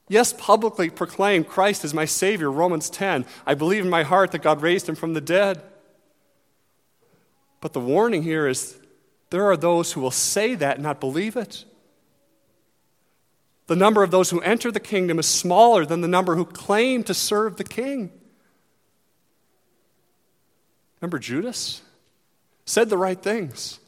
Yes, 0.09 0.35
publicly 0.37 0.91
proclaim 0.91 1.45
Christ 1.45 1.85
as 1.85 1.95
my 1.95 2.05
Savior, 2.05 2.51
Romans 2.51 2.91
10. 2.91 3.25
I 3.47 3.55
believe 3.55 3.85
in 3.85 3.91
my 3.91 4.03
heart 4.03 4.33
that 4.33 4.43
God 4.43 4.61
raised 4.61 4.89
him 4.89 4.95
from 4.95 5.15
the 5.15 5.21
dead. 5.21 5.63
But 7.61 7.73
the 7.73 7.81
warning 7.81 8.23
here 8.23 8.47
is 8.47 8.77
there 9.31 9.47
are 9.51 9.57
those 9.57 9.93
who 9.93 10.01
will 10.01 10.11
say 10.11 10.55
that 10.57 10.77
and 10.77 10.83
not 10.83 11.01
believe 11.01 11.37
it. 11.37 11.65
The 13.67 13.77
number 13.77 14.03
of 14.03 14.11
those 14.11 14.31
who 14.31 14.41
enter 14.41 14.71
the 14.71 14.81
kingdom 14.81 15.19
is 15.19 15.27
smaller 15.27 15.87
than 15.87 16.01
the 16.01 16.09
number 16.09 16.37
who 16.37 16.45
claim 16.45 17.03
to 17.05 17.15
serve 17.15 17.57
the 17.57 17.65
king. 17.65 18.13
Remember 21.01 21.19
Judas? 21.19 21.83
Said 22.67 22.89
the 22.89 22.99
right 22.99 23.21
things, 23.21 23.79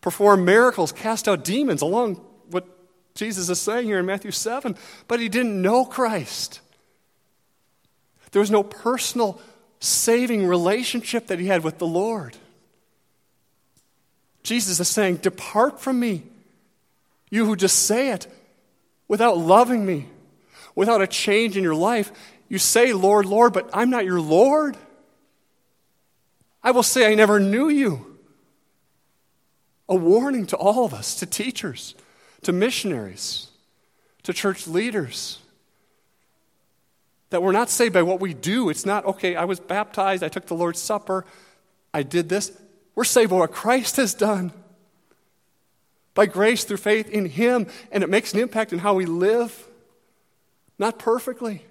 performed 0.00 0.44
miracles, 0.44 0.92
cast 0.92 1.28
out 1.28 1.44
demons, 1.44 1.80
along 1.80 2.16
what 2.50 2.66
Jesus 3.14 3.48
is 3.48 3.58
saying 3.58 3.86
here 3.86 3.98
in 3.98 4.06
Matthew 4.06 4.30
7, 4.30 4.76
but 5.06 5.18
he 5.18 5.28
didn't 5.28 5.60
know 5.60 5.84
Christ. 5.86 6.60
There 8.32 8.40
was 8.40 8.50
no 8.50 8.62
personal 8.62 9.40
saving 9.80 10.46
relationship 10.46 11.28
that 11.28 11.38
he 11.38 11.46
had 11.46 11.64
with 11.64 11.78
the 11.78 11.86
Lord. 11.86 12.36
Jesus 14.42 14.78
is 14.78 14.88
saying, 14.88 15.16
Depart 15.16 15.80
from 15.80 15.98
me, 15.98 16.22
you 17.30 17.46
who 17.46 17.56
just 17.56 17.86
say 17.86 18.10
it 18.10 18.26
without 19.08 19.38
loving 19.38 19.84
me, 19.84 20.06
without 20.74 21.02
a 21.02 21.06
change 21.06 21.56
in 21.56 21.64
your 21.64 21.74
life. 21.74 22.12
You 22.48 22.58
say, 22.58 22.92
Lord, 22.92 23.26
Lord, 23.26 23.52
but 23.52 23.68
I'm 23.72 23.90
not 23.90 24.04
your 24.04 24.20
Lord. 24.20 24.76
I 26.62 26.70
will 26.70 26.82
say, 26.82 27.10
I 27.10 27.14
never 27.14 27.40
knew 27.40 27.68
you. 27.68 28.18
A 29.88 29.96
warning 29.96 30.46
to 30.46 30.56
all 30.56 30.84
of 30.84 30.92
us, 30.92 31.14
to 31.16 31.26
teachers, 31.26 31.94
to 32.42 32.52
missionaries, 32.52 33.48
to 34.22 34.32
church 34.32 34.66
leaders. 34.66 35.38
That 37.30 37.42
we're 37.42 37.52
not 37.52 37.70
saved 37.70 37.94
by 37.94 38.02
what 38.02 38.20
we 38.20 38.34
do. 38.34 38.68
It's 38.68 38.84
not, 38.86 39.04
okay, 39.04 39.34
I 39.34 39.44
was 39.44 39.60
baptized, 39.60 40.22
I 40.22 40.28
took 40.28 40.46
the 40.46 40.54
Lord's 40.54 40.80
Supper, 40.80 41.24
I 41.92 42.02
did 42.02 42.28
this. 42.28 42.52
We're 42.94 43.04
saved 43.04 43.30
by 43.30 43.36
what 43.36 43.52
Christ 43.52 43.96
has 43.96 44.12
done. 44.14 44.52
By 46.18 46.26
grace 46.26 46.64
through 46.64 46.78
faith 46.78 47.08
in 47.08 47.26
Him, 47.26 47.68
and 47.92 48.02
it 48.02 48.10
makes 48.10 48.34
an 48.34 48.40
impact 48.40 48.72
in 48.72 48.80
how 48.80 48.94
we 48.94 49.06
live. 49.06 49.68
Not 50.76 50.98
perfectly. 50.98 51.62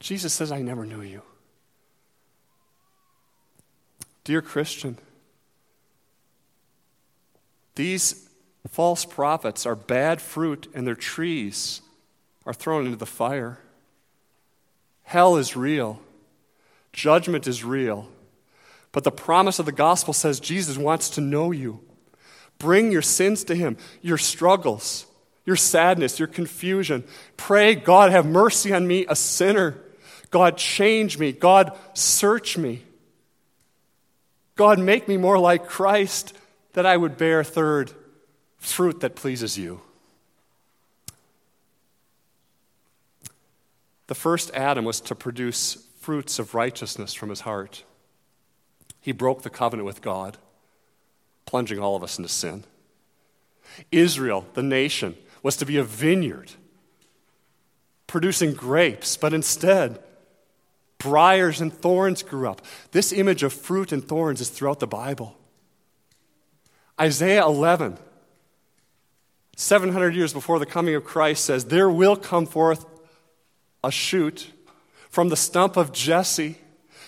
Jesus 0.00 0.32
says, 0.32 0.50
I 0.50 0.60
never 0.60 0.84
knew 0.84 1.02
you. 1.02 1.22
Dear 4.24 4.42
Christian, 4.42 4.98
these 7.76 8.28
false 8.68 9.04
prophets 9.04 9.64
are 9.64 9.76
bad 9.76 10.20
fruit, 10.20 10.66
and 10.74 10.84
their 10.84 10.96
trees 10.96 11.80
are 12.44 12.52
thrown 12.52 12.86
into 12.86 12.98
the 12.98 13.06
fire. 13.06 13.60
Hell 15.04 15.36
is 15.36 15.54
real, 15.54 16.00
judgment 16.92 17.46
is 17.46 17.62
real. 17.62 18.08
But 18.90 19.04
the 19.04 19.12
promise 19.12 19.60
of 19.60 19.66
the 19.66 19.70
gospel 19.70 20.12
says 20.12 20.40
Jesus 20.40 20.76
wants 20.76 21.08
to 21.10 21.20
know 21.20 21.52
you. 21.52 21.82
Bring 22.62 22.92
your 22.92 23.02
sins 23.02 23.42
to 23.44 23.56
him, 23.56 23.76
your 24.02 24.18
struggles, 24.18 25.04
your 25.44 25.56
sadness, 25.56 26.20
your 26.20 26.28
confusion. 26.28 27.02
Pray, 27.36 27.74
God, 27.74 28.12
have 28.12 28.24
mercy 28.24 28.72
on 28.72 28.86
me, 28.86 29.04
a 29.08 29.16
sinner. 29.16 29.76
God, 30.30 30.56
change 30.56 31.18
me. 31.18 31.32
God, 31.32 31.76
search 31.92 32.56
me. 32.56 32.84
God, 34.54 34.78
make 34.78 35.08
me 35.08 35.16
more 35.16 35.40
like 35.40 35.66
Christ 35.66 36.34
that 36.74 36.86
I 36.86 36.96
would 36.96 37.16
bear 37.16 37.42
third 37.42 37.90
fruit 38.58 39.00
that 39.00 39.16
pleases 39.16 39.58
you. 39.58 39.80
The 44.06 44.14
first 44.14 44.52
Adam 44.54 44.84
was 44.84 45.00
to 45.00 45.16
produce 45.16 45.84
fruits 45.98 46.38
of 46.38 46.54
righteousness 46.54 47.12
from 47.12 47.28
his 47.28 47.40
heart. 47.40 47.82
He 49.00 49.10
broke 49.10 49.42
the 49.42 49.50
covenant 49.50 49.84
with 49.84 50.00
God, 50.00 50.38
plunging 51.52 51.78
all 51.78 51.94
of 51.94 52.02
us 52.02 52.16
into 52.16 52.30
sin. 52.30 52.64
Israel, 53.90 54.46
the 54.54 54.62
nation, 54.62 55.14
was 55.42 55.54
to 55.54 55.66
be 55.66 55.76
a 55.76 55.84
vineyard, 55.84 56.50
producing 58.06 58.54
grapes, 58.54 59.18
but 59.18 59.34
instead, 59.34 60.02
briars 60.96 61.60
and 61.60 61.70
thorns 61.70 62.22
grew 62.22 62.48
up. 62.48 62.62
This 62.92 63.12
image 63.12 63.42
of 63.42 63.52
fruit 63.52 63.92
and 63.92 64.02
thorns 64.02 64.40
is 64.40 64.48
throughout 64.48 64.80
the 64.80 64.86
Bible. 64.86 65.36
Isaiah 66.98 67.44
11, 67.44 67.98
700 69.54 70.14
years 70.14 70.32
before 70.32 70.58
the 70.58 70.64
coming 70.64 70.94
of 70.94 71.04
Christ, 71.04 71.44
says, 71.44 71.66
There 71.66 71.90
will 71.90 72.16
come 72.16 72.46
forth 72.46 72.86
a 73.84 73.90
shoot 73.90 74.50
from 75.10 75.28
the 75.28 75.36
stump 75.36 75.76
of 75.76 75.92
Jesse, 75.92 76.56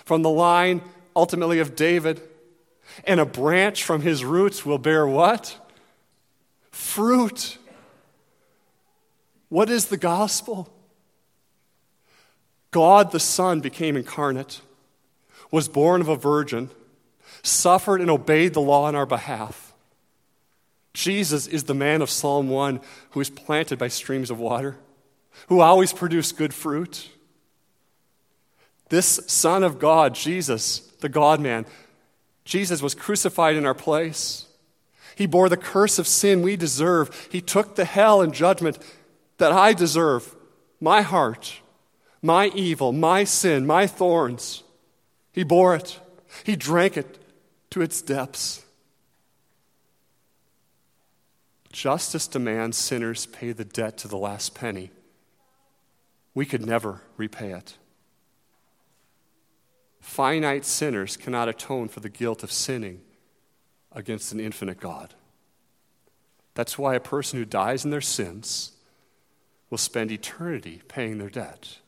from 0.04 0.20
the 0.20 0.28
line 0.28 0.82
ultimately 1.16 1.60
of 1.60 1.74
David. 1.74 2.20
And 3.02 3.18
a 3.18 3.26
branch 3.26 3.82
from 3.82 4.02
his 4.02 4.24
roots 4.24 4.64
will 4.64 4.78
bear 4.78 5.06
what? 5.06 5.58
Fruit. 6.70 7.58
What 9.48 9.68
is 9.68 9.86
the 9.86 9.96
gospel? 9.96 10.72
God 12.70 13.12
the 13.12 13.20
Son 13.20 13.60
became 13.60 13.96
incarnate, 13.96 14.60
was 15.50 15.68
born 15.68 16.00
of 16.00 16.08
a 16.08 16.16
virgin, 16.16 16.70
suffered 17.42 18.00
and 18.00 18.10
obeyed 18.10 18.54
the 18.54 18.60
law 18.60 18.86
on 18.86 18.96
our 18.96 19.06
behalf. 19.06 19.72
Jesus 20.92 21.46
is 21.46 21.64
the 21.64 21.74
man 21.74 22.02
of 22.02 22.10
Psalm 22.10 22.48
1 22.48 22.80
who 23.10 23.20
is 23.20 23.30
planted 23.30 23.78
by 23.78 23.88
streams 23.88 24.30
of 24.30 24.40
water, 24.40 24.76
who 25.48 25.60
always 25.60 25.92
produced 25.92 26.36
good 26.36 26.54
fruit. 26.54 27.10
This 28.88 29.20
Son 29.26 29.62
of 29.62 29.78
God, 29.78 30.14
Jesus, 30.14 30.80
the 31.00 31.08
God 31.08 31.40
man. 31.40 31.66
Jesus 32.44 32.82
was 32.82 32.94
crucified 32.94 33.56
in 33.56 33.66
our 33.66 33.74
place. 33.74 34.46
He 35.16 35.26
bore 35.26 35.48
the 35.48 35.56
curse 35.56 35.98
of 35.98 36.06
sin 36.06 36.42
we 36.42 36.56
deserve. 36.56 37.28
He 37.30 37.40
took 37.40 37.76
the 37.76 37.84
hell 37.84 38.20
and 38.20 38.34
judgment 38.34 38.78
that 39.38 39.52
I 39.52 39.72
deserve 39.72 40.34
my 40.80 41.02
heart, 41.02 41.60
my 42.20 42.48
evil, 42.48 42.92
my 42.92 43.24
sin, 43.24 43.66
my 43.66 43.86
thorns. 43.86 44.62
He 45.32 45.44
bore 45.44 45.74
it. 45.74 45.98
He 46.44 46.56
drank 46.56 46.96
it 46.96 47.18
to 47.70 47.80
its 47.80 48.02
depths. 48.02 48.64
Justice 51.72 52.28
demands 52.28 52.76
sinners 52.76 53.26
pay 53.26 53.52
the 53.52 53.64
debt 53.64 53.98
to 53.98 54.08
the 54.08 54.16
last 54.16 54.54
penny. 54.54 54.90
We 56.34 56.46
could 56.46 56.64
never 56.64 57.02
repay 57.16 57.52
it. 57.52 57.76
Finite 60.04 60.66
sinners 60.66 61.16
cannot 61.16 61.48
atone 61.48 61.88
for 61.88 62.00
the 62.00 62.10
guilt 62.10 62.42
of 62.42 62.52
sinning 62.52 63.00
against 63.90 64.32
an 64.32 64.38
infinite 64.38 64.78
God. 64.78 65.14
That's 66.52 66.78
why 66.78 66.94
a 66.94 67.00
person 67.00 67.38
who 67.38 67.46
dies 67.46 67.86
in 67.86 67.90
their 67.90 68.02
sins 68.02 68.72
will 69.70 69.78
spend 69.78 70.12
eternity 70.12 70.82
paying 70.88 71.16
their 71.16 71.30
debt. 71.30 71.78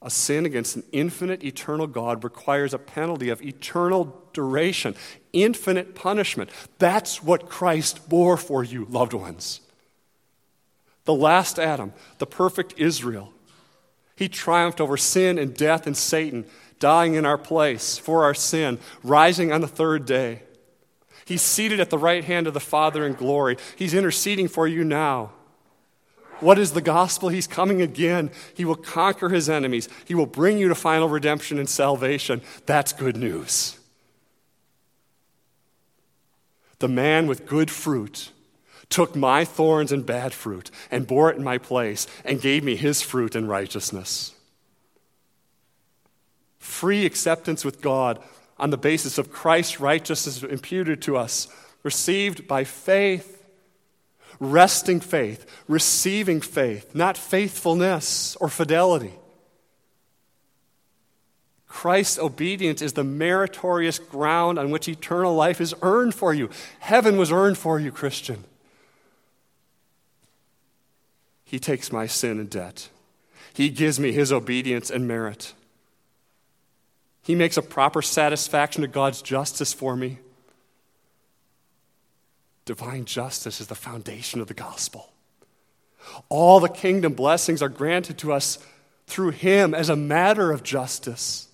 A 0.00 0.08
sin 0.08 0.46
against 0.46 0.76
an 0.76 0.84
infinite, 0.92 1.42
eternal 1.42 1.88
God 1.88 2.22
requires 2.22 2.72
a 2.72 2.78
penalty 2.78 3.28
of 3.28 3.42
eternal 3.42 4.22
duration, 4.32 4.94
infinite 5.32 5.96
punishment. 5.96 6.50
That's 6.78 7.24
what 7.24 7.50
Christ 7.50 8.08
bore 8.08 8.36
for 8.36 8.62
you, 8.62 8.86
loved 8.88 9.14
ones. 9.14 9.60
The 11.06 11.14
last 11.14 11.58
Adam, 11.58 11.92
the 12.18 12.26
perfect 12.26 12.74
Israel, 12.76 13.32
he 14.18 14.28
triumphed 14.28 14.80
over 14.80 14.96
sin 14.96 15.38
and 15.38 15.54
death 15.54 15.86
and 15.86 15.96
Satan, 15.96 16.44
dying 16.80 17.14
in 17.14 17.24
our 17.24 17.38
place 17.38 17.98
for 17.98 18.24
our 18.24 18.34
sin, 18.34 18.80
rising 19.04 19.52
on 19.52 19.60
the 19.60 19.68
third 19.68 20.06
day. 20.06 20.42
He's 21.24 21.40
seated 21.40 21.78
at 21.78 21.90
the 21.90 21.98
right 21.98 22.24
hand 22.24 22.48
of 22.48 22.54
the 22.54 22.58
Father 22.58 23.06
in 23.06 23.12
glory. 23.12 23.56
He's 23.76 23.94
interceding 23.94 24.48
for 24.48 24.66
you 24.66 24.82
now. 24.82 25.30
What 26.40 26.58
is 26.58 26.72
the 26.72 26.80
gospel? 26.80 27.28
He's 27.28 27.46
coming 27.46 27.80
again. 27.80 28.32
He 28.54 28.64
will 28.64 28.74
conquer 28.74 29.28
his 29.28 29.48
enemies. 29.48 29.88
He 30.04 30.16
will 30.16 30.26
bring 30.26 30.58
you 30.58 30.66
to 30.68 30.74
final 30.74 31.08
redemption 31.08 31.58
and 31.58 31.68
salvation. 31.68 32.40
That's 32.66 32.92
good 32.92 33.16
news. 33.16 33.78
The 36.80 36.88
man 36.88 37.28
with 37.28 37.46
good 37.46 37.70
fruit 37.70 38.32
took 38.90 39.14
my 39.14 39.44
thorns 39.44 39.92
and 39.92 40.06
bad 40.06 40.32
fruit 40.32 40.70
and 40.90 41.06
bore 41.06 41.30
it 41.30 41.36
in 41.36 41.44
my 41.44 41.58
place 41.58 42.06
and 42.24 42.40
gave 42.40 42.64
me 42.64 42.74
his 42.76 43.02
fruit 43.02 43.34
and 43.34 43.48
righteousness. 43.48 44.34
Free 46.58 47.04
acceptance 47.06 47.64
with 47.64 47.80
God 47.80 48.18
on 48.58 48.70
the 48.70 48.76
basis 48.76 49.18
of 49.18 49.30
Christ's 49.30 49.78
righteousness 49.78 50.42
imputed 50.42 51.02
to 51.02 51.16
us, 51.16 51.48
received 51.82 52.48
by 52.48 52.64
faith. 52.64 53.34
resting 54.40 55.00
faith, 55.00 55.46
receiving 55.66 56.40
faith, 56.40 56.94
not 56.94 57.16
faithfulness 57.16 58.36
or 58.36 58.48
fidelity. 58.48 59.12
Christ's 61.66 62.18
obedience 62.18 62.80
is 62.80 62.94
the 62.94 63.04
meritorious 63.04 63.98
ground 63.98 64.58
on 64.58 64.70
which 64.70 64.88
eternal 64.88 65.34
life 65.34 65.60
is 65.60 65.74
earned 65.82 66.14
for 66.14 66.32
you. 66.32 66.50
Heaven 66.80 67.16
was 67.16 67.30
earned 67.30 67.58
for 67.58 67.78
you, 67.78 67.92
Christian. 67.92 68.44
He 71.48 71.58
takes 71.58 71.90
my 71.90 72.06
sin 72.06 72.38
and 72.38 72.50
debt. 72.50 72.90
He 73.54 73.70
gives 73.70 73.98
me 73.98 74.12
his 74.12 74.30
obedience 74.30 74.90
and 74.90 75.08
merit. 75.08 75.54
He 77.22 77.34
makes 77.34 77.56
a 77.56 77.62
proper 77.62 78.02
satisfaction 78.02 78.82
to 78.82 78.88
God's 78.88 79.22
justice 79.22 79.72
for 79.72 79.96
me. 79.96 80.18
Divine 82.66 83.06
justice 83.06 83.62
is 83.62 83.68
the 83.68 83.74
foundation 83.74 84.42
of 84.42 84.46
the 84.48 84.52
gospel. 84.52 85.10
All 86.28 86.60
the 86.60 86.68
kingdom 86.68 87.14
blessings 87.14 87.62
are 87.62 87.70
granted 87.70 88.18
to 88.18 88.34
us 88.34 88.58
through 89.06 89.30
him 89.30 89.72
as 89.72 89.88
a 89.88 89.96
matter 89.96 90.52
of 90.52 90.62
justice. 90.62 91.48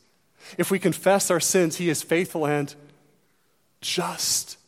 If 0.59 0.72
we 0.72 0.80
confess 0.80 1.30
our 1.30 1.38
sins, 1.38 1.76
he 1.76 1.88
is 1.88 2.02
faithful 2.02 2.48
and 2.48 2.74
just 3.80 4.59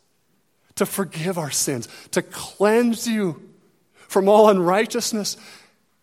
to 0.77 0.87
forgive 0.87 1.37
our 1.37 1.51
sins, 1.51 1.89
to 2.13 2.23
cleanse 2.23 3.09
you 3.09 3.43
from 4.09 4.29
all 4.29 4.49
unrighteousness. 4.49 5.37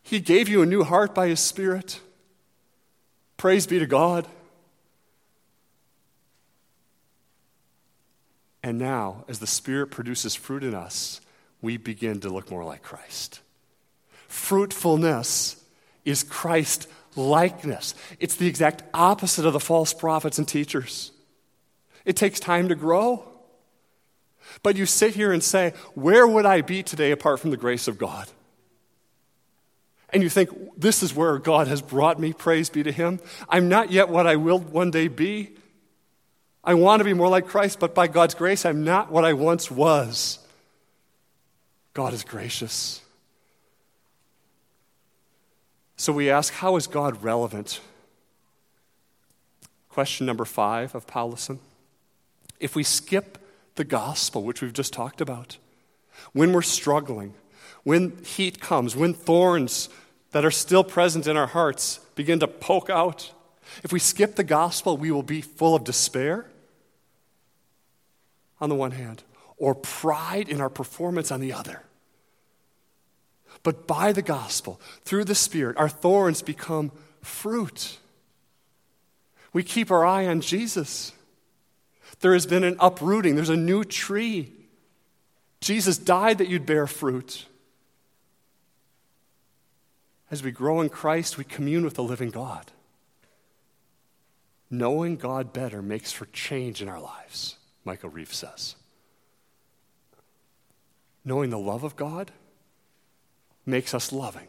He 0.01 0.19
gave 0.19 0.49
you 0.49 0.61
a 0.61 0.65
new 0.65 0.83
heart 0.83 1.15
by 1.15 1.27
his 1.27 1.39
Spirit. 1.39 1.99
Praise 3.37 3.67
be 3.67 3.79
to 3.79 3.85
God. 3.85 4.27
And 8.61 8.79
now, 8.79 9.25
as 9.27 9.39
the 9.39 9.47
Spirit 9.47 9.87
produces 9.87 10.35
fruit 10.35 10.63
in 10.63 10.73
us, 10.73 11.19
we 11.61 11.77
begin 11.77 12.21
to 12.21 12.29
look 12.29 12.49
more 12.49 12.63
like 12.63 12.81
Christ. 12.81 13.41
Fruitfulness 14.27 15.61
is 16.05 16.23
Christ 16.23 16.87
likeness. 17.15 17.93
It's 18.19 18.35
the 18.35 18.47
exact 18.47 18.83
opposite 18.93 19.45
of 19.45 19.53
the 19.53 19.59
false 19.59 19.93
prophets 19.93 20.37
and 20.37 20.47
teachers. 20.47 21.11
It 22.05 22.15
takes 22.15 22.39
time 22.39 22.69
to 22.69 22.75
grow. 22.75 23.25
But 24.61 24.75
you 24.75 24.85
sit 24.85 25.15
here 25.15 25.31
and 25.31 25.43
say, 25.43 25.73
Where 25.95 26.27
would 26.27 26.45
I 26.45 26.61
be 26.61 26.83
today 26.83 27.11
apart 27.11 27.39
from 27.39 27.51
the 27.51 27.57
grace 27.57 27.87
of 27.87 27.97
God? 27.97 28.27
And 30.09 30.21
you 30.21 30.29
think, 30.29 30.49
This 30.77 31.03
is 31.03 31.15
where 31.15 31.37
God 31.37 31.67
has 31.67 31.81
brought 31.81 32.19
me, 32.19 32.33
praise 32.33 32.69
be 32.69 32.83
to 32.83 32.91
Him. 32.91 33.19
I'm 33.49 33.69
not 33.69 33.91
yet 33.91 34.09
what 34.09 34.27
I 34.27 34.35
will 34.35 34.59
one 34.59 34.91
day 34.91 35.07
be. 35.07 35.51
I 36.63 36.75
want 36.75 37.01
to 37.01 37.03
be 37.03 37.13
more 37.13 37.27
like 37.27 37.47
Christ, 37.47 37.79
but 37.79 37.93
by 37.93 38.07
God's 38.07 38.35
grace, 38.35 38.65
I'm 38.65 38.83
not 38.83 39.11
what 39.11 39.25
I 39.25 39.33
once 39.33 39.69
was. 39.69 40.39
God 41.93 42.13
is 42.13 42.23
gracious. 42.23 43.01
So 45.97 46.13
we 46.13 46.29
ask, 46.29 46.53
how 46.53 46.75
is 46.77 46.87
God 46.87 47.23
relevant? 47.23 47.81
Question 49.89 50.25
number 50.25 50.45
five 50.45 50.95
of 50.95 51.05
Powlison. 51.05 51.59
If 52.59 52.75
we 52.75 52.83
skip 52.83 53.37
the 53.75 53.83
gospel, 53.83 54.43
which 54.43 54.61
we've 54.61 54.73
just 54.73 54.93
talked 54.93 55.21
about, 55.21 55.57
when 56.31 56.53
we're 56.53 56.61
struggling, 56.61 57.33
when 57.83 58.23
heat 58.23 58.59
comes, 58.59 58.95
when 58.95 59.13
thorns 59.13 59.89
that 60.31 60.45
are 60.45 60.51
still 60.51 60.83
present 60.83 61.27
in 61.27 61.37
our 61.37 61.47
hearts 61.47 61.99
begin 62.15 62.39
to 62.39 62.47
poke 62.47 62.89
out, 62.89 63.31
if 63.83 63.91
we 63.91 63.99
skip 63.99 64.35
the 64.35 64.43
gospel, 64.43 64.97
we 64.97 65.11
will 65.11 65.23
be 65.23 65.41
full 65.41 65.75
of 65.75 65.83
despair 65.83 66.45
on 68.61 68.69
the 68.69 68.75
one 68.75 68.91
hand, 68.91 69.23
or 69.57 69.75
pride 69.75 70.47
in 70.47 70.61
our 70.61 70.69
performance 70.69 71.31
on 71.31 71.41
the 71.41 71.51
other. 71.51 71.81
But 73.61 73.87
by 73.87 74.11
the 74.11 74.21
gospel, 74.21 74.79
through 75.03 75.25
the 75.25 75.35
Spirit, 75.35 75.77
our 75.77 75.89
thorns 75.89 76.41
become 76.41 76.91
fruit. 77.21 77.97
We 79.51 79.63
keep 79.63 79.91
our 79.91 80.05
eye 80.05 80.27
on 80.27 80.41
Jesus. 80.41 81.13
There 82.19 82.33
has 82.33 82.45
been 82.45 82.63
an 82.63 82.77
uprooting, 82.79 83.35
there's 83.35 83.49
a 83.49 83.57
new 83.57 83.83
tree. 83.83 84.53
Jesus 85.61 85.97
died 85.97 86.37
that 86.39 86.47
you'd 86.47 86.65
bear 86.65 86.87
fruit. 86.87 87.45
As 90.29 90.43
we 90.43 90.51
grow 90.51 90.81
in 90.81 90.89
Christ, 90.89 91.37
we 91.37 91.43
commune 91.43 91.83
with 91.83 91.93
the 91.93 92.03
living 92.03 92.31
God. 92.31 92.71
Knowing 94.69 95.15
God 95.15 95.53
better 95.53 95.81
makes 95.81 96.11
for 96.11 96.25
change 96.27 96.81
in 96.81 96.89
our 96.89 96.99
lives. 96.99 97.57
Michael 97.85 98.09
Reeves 98.09 98.37
says. 98.37 98.75
Knowing 101.23 101.49
the 101.49 101.59
love 101.59 101.83
of 101.83 101.95
God 101.95 102.31
makes 103.65 103.93
us 103.93 104.11
loving. 104.11 104.47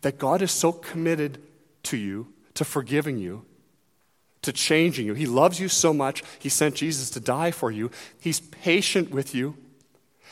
That 0.00 0.18
God 0.18 0.42
is 0.42 0.50
so 0.50 0.72
committed 0.72 1.40
to 1.84 1.96
you, 1.96 2.32
to 2.54 2.64
forgiving 2.64 3.18
you, 3.18 3.44
to 4.42 4.52
changing 4.52 5.06
you. 5.06 5.14
He 5.14 5.26
loves 5.26 5.60
you 5.60 5.68
so 5.68 5.92
much, 5.94 6.22
He 6.38 6.48
sent 6.48 6.76
Jesus 6.76 7.10
to 7.10 7.20
die 7.20 7.50
for 7.50 7.70
you. 7.70 7.90
He's 8.20 8.40
patient 8.40 9.10
with 9.10 9.34
you. 9.34 9.56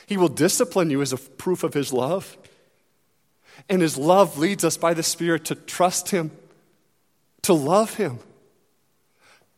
He 0.07 0.17
will 0.17 0.29
discipline 0.29 0.91
you 0.91 1.01
as 1.03 1.13
a 1.13 1.17
proof 1.17 1.63
of 1.63 1.75
His 1.75 1.93
love. 1.93 2.37
And 3.69 3.83
His 3.83 3.97
love 3.97 4.39
leads 4.39 4.65
us 4.65 4.77
by 4.77 4.95
the 4.95 5.03
Spirit 5.03 5.45
to 5.47 5.55
trust 5.55 6.11
Him, 6.11 6.31
to 7.43 7.53
love 7.53 7.95
Him, 7.95 8.19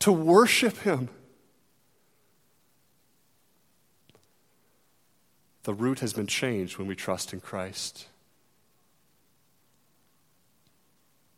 to 0.01 0.13
worship 0.13 0.79
Him 0.79 1.09
The 5.65 5.75
root 5.75 6.01
has 6.01 6.13
been 6.13 6.27
changed 6.27 6.79
when 6.79 6.89
we 6.89 6.97
trust 6.97 7.33
in 7.33 7.41
Christ. 7.41 8.07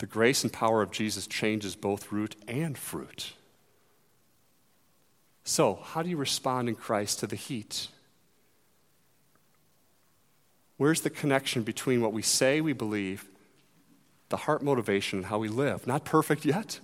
The 0.04 0.10
grace 0.10 0.44
and 0.44 0.52
power 0.52 0.82
of 0.82 0.90
Jesus 0.90 1.26
changes 1.26 1.74
both 1.74 2.12
root 2.12 2.36
and 2.46 2.76
fruit. 2.76 3.32
So, 5.44 5.76
how 5.82 6.02
do 6.02 6.10
you 6.10 6.18
respond 6.18 6.68
in 6.68 6.74
Christ 6.74 7.20
to 7.20 7.26
the 7.26 7.36
heat? 7.36 7.88
Where's 10.76 11.00
the 11.00 11.08
connection 11.08 11.62
between 11.62 12.02
what 12.02 12.12
we 12.12 12.20
say 12.20 12.60
we 12.60 12.74
believe, 12.74 13.30
the 14.28 14.36
heart 14.36 14.62
motivation, 14.62 15.20
and 15.20 15.26
how 15.28 15.38
we 15.38 15.48
live? 15.48 15.86
Not 15.86 16.04
perfect 16.04 16.44
yet. 16.44 16.80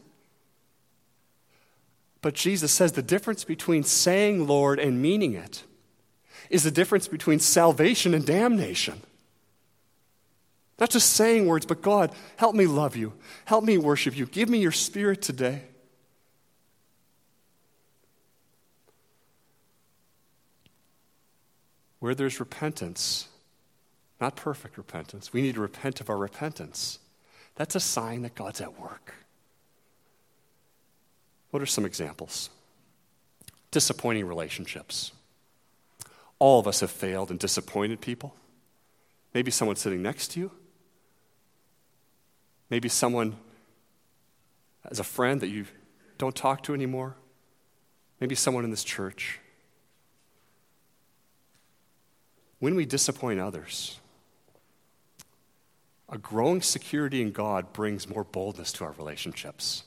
But 2.22 2.33
Jesus 2.33 2.72
says 2.72 2.92
the 2.92 3.02
difference 3.02 3.44
between 3.44 3.83
saying 3.83 4.46
Lord 4.46 4.78
and 4.78 5.02
meaning 5.02 5.35
it 5.35 5.64
is 6.48 6.62
the 6.62 6.70
difference 6.70 7.06
between 7.06 7.38
salvation 7.38 8.14
and 8.14 8.24
damnation. 8.24 9.02
Not 10.80 10.88
just 10.88 11.12
saying 11.12 11.46
words, 11.46 11.66
but 11.66 11.82
God, 11.82 12.10
help 12.36 12.54
me 12.54 12.66
love 12.66 12.96
you. 12.96 13.12
Help 13.44 13.64
me 13.64 13.76
worship 13.76 14.16
you. 14.16 14.24
Give 14.24 14.48
me 14.48 14.58
your 14.58 14.72
spirit 14.72 15.20
today. 15.20 15.62
Where 21.98 22.14
there's 22.14 22.40
repentance, 22.40 23.28
not 24.22 24.36
perfect 24.36 24.78
repentance, 24.78 25.34
we 25.34 25.42
need 25.42 25.56
to 25.56 25.60
repent 25.60 26.00
of 26.00 26.08
our 26.08 26.16
repentance. 26.16 26.98
That's 27.56 27.74
a 27.74 27.80
sign 27.80 28.22
that 28.22 28.34
God's 28.34 28.62
at 28.62 28.80
work. 28.80 29.14
What 31.50 31.62
are 31.62 31.66
some 31.66 31.84
examples? 31.84 32.48
Disappointing 33.70 34.26
relationships. 34.26 35.12
All 36.38 36.58
of 36.58 36.66
us 36.66 36.80
have 36.80 36.90
failed 36.90 37.30
and 37.30 37.38
disappointed 37.38 38.00
people. 38.00 38.34
Maybe 39.34 39.50
someone 39.50 39.76
sitting 39.76 40.00
next 40.00 40.28
to 40.28 40.40
you. 40.40 40.50
Maybe 42.70 42.88
someone 42.88 43.37
as 44.88 45.00
a 45.00 45.04
friend 45.04 45.40
that 45.40 45.48
you 45.48 45.66
don't 46.18 46.35
talk 46.35 46.62
to 46.64 46.74
anymore. 46.74 47.16
Maybe 48.20 48.35
someone 48.35 48.64
in 48.64 48.70
this 48.70 48.85
church. 48.85 49.40
When 52.59 52.74
we 52.74 52.84
disappoint 52.84 53.40
others, 53.40 53.99
a 56.09 56.18
growing 56.18 56.61
security 56.62 57.22
in 57.22 57.32
God 57.32 57.72
brings 57.72 58.09
more 58.09 58.24
boldness 58.24 58.72
to 58.74 58.84
our 58.84 58.92
relationships. 58.92 59.84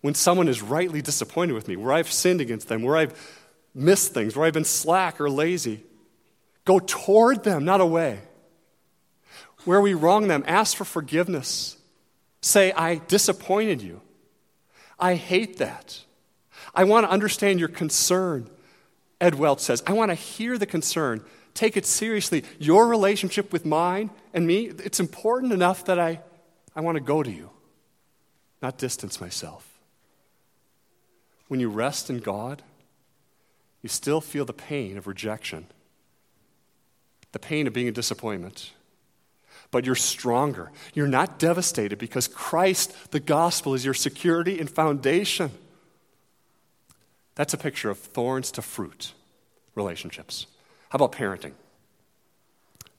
When 0.00 0.14
someone 0.14 0.48
is 0.48 0.62
rightly 0.62 1.02
disappointed 1.02 1.52
with 1.52 1.68
me, 1.68 1.76
where 1.76 1.92
I've 1.92 2.10
sinned 2.10 2.40
against 2.40 2.68
them, 2.68 2.82
where 2.82 2.96
I've 2.96 3.38
missed 3.74 4.14
things, 4.14 4.36
where 4.36 4.46
I've 4.46 4.54
been 4.54 4.64
slack 4.64 5.20
or 5.20 5.28
lazy. 5.30 5.82
Go 6.64 6.78
toward 6.78 7.44
them, 7.44 7.64
not 7.64 7.80
away. 7.80 8.20
Where 9.64 9.80
we 9.80 9.94
wrong 9.94 10.28
them, 10.28 10.44
ask 10.46 10.76
for 10.76 10.84
forgiveness. 10.84 11.76
Say, 12.40 12.72
I 12.72 12.96
disappointed 12.96 13.82
you. 13.82 14.00
I 14.98 15.14
hate 15.14 15.58
that. 15.58 16.00
I 16.74 16.84
want 16.84 17.06
to 17.06 17.10
understand 17.10 17.60
your 17.60 17.68
concern. 17.68 18.48
Ed 19.20 19.34
Welch 19.34 19.60
says, 19.60 19.82
I 19.86 19.92
want 19.92 20.10
to 20.10 20.14
hear 20.14 20.56
the 20.56 20.66
concern. 20.66 21.22
Take 21.52 21.76
it 21.76 21.84
seriously. 21.84 22.44
Your 22.58 22.88
relationship 22.88 23.52
with 23.52 23.66
mine 23.66 24.10
and 24.32 24.46
me, 24.46 24.66
it's 24.66 25.00
important 25.00 25.52
enough 25.52 25.84
that 25.86 25.98
I, 25.98 26.20
I 26.74 26.80
want 26.80 26.96
to 26.96 27.00
go 27.02 27.22
to 27.22 27.30
you, 27.30 27.50
not 28.62 28.78
distance 28.78 29.20
myself. 29.20 29.66
When 31.48 31.60
you 31.60 31.68
rest 31.68 32.08
in 32.08 32.18
God, 32.18 32.62
you 33.82 33.88
still 33.88 34.20
feel 34.20 34.44
the 34.44 34.52
pain 34.52 34.96
of 34.96 35.06
rejection. 35.06 35.66
the 37.32 37.38
pain 37.38 37.66
of 37.66 37.72
being 37.72 37.88
a 37.88 37.92
disappointment. 37.92 38.72
But 39.70 39.84
you're 39.84 39.94
stronger. 39.94 40.72
You're 40.94 41.06
not 41.06 41.38
devastated 41.38 41.98
because 41.98 42.26
Christ, 42.26 43.12
the 43.12 43.20
gospel, 43.20 43.74
is 43.74 43.84
your 43.84 43.94
security 43.94 44.58
and 44.58 44.68
foundation. 44.68 45.50
That's 47.36 47.54
a 47.54 47.58
picture 47.58 47.90
of 47.90 47.98
thorns 47.98 48.50
to 48.52 48.62
fruit 48.62 49.12
relationships. 49.74 50.46
How 50.88 50.96
about 50.96 51.12
parenting? 51.12 51.52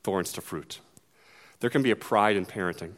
Thorns 0.04 0.32
to 0.34 0.42
fruit. 0.42 0.80
There 1.60 1.70
can 1.70 1.84
be 1.84 1.92
a 1.92 1.96
pride 1.96 2.38
in 2.38 2.46
parenting. 2.46 2.94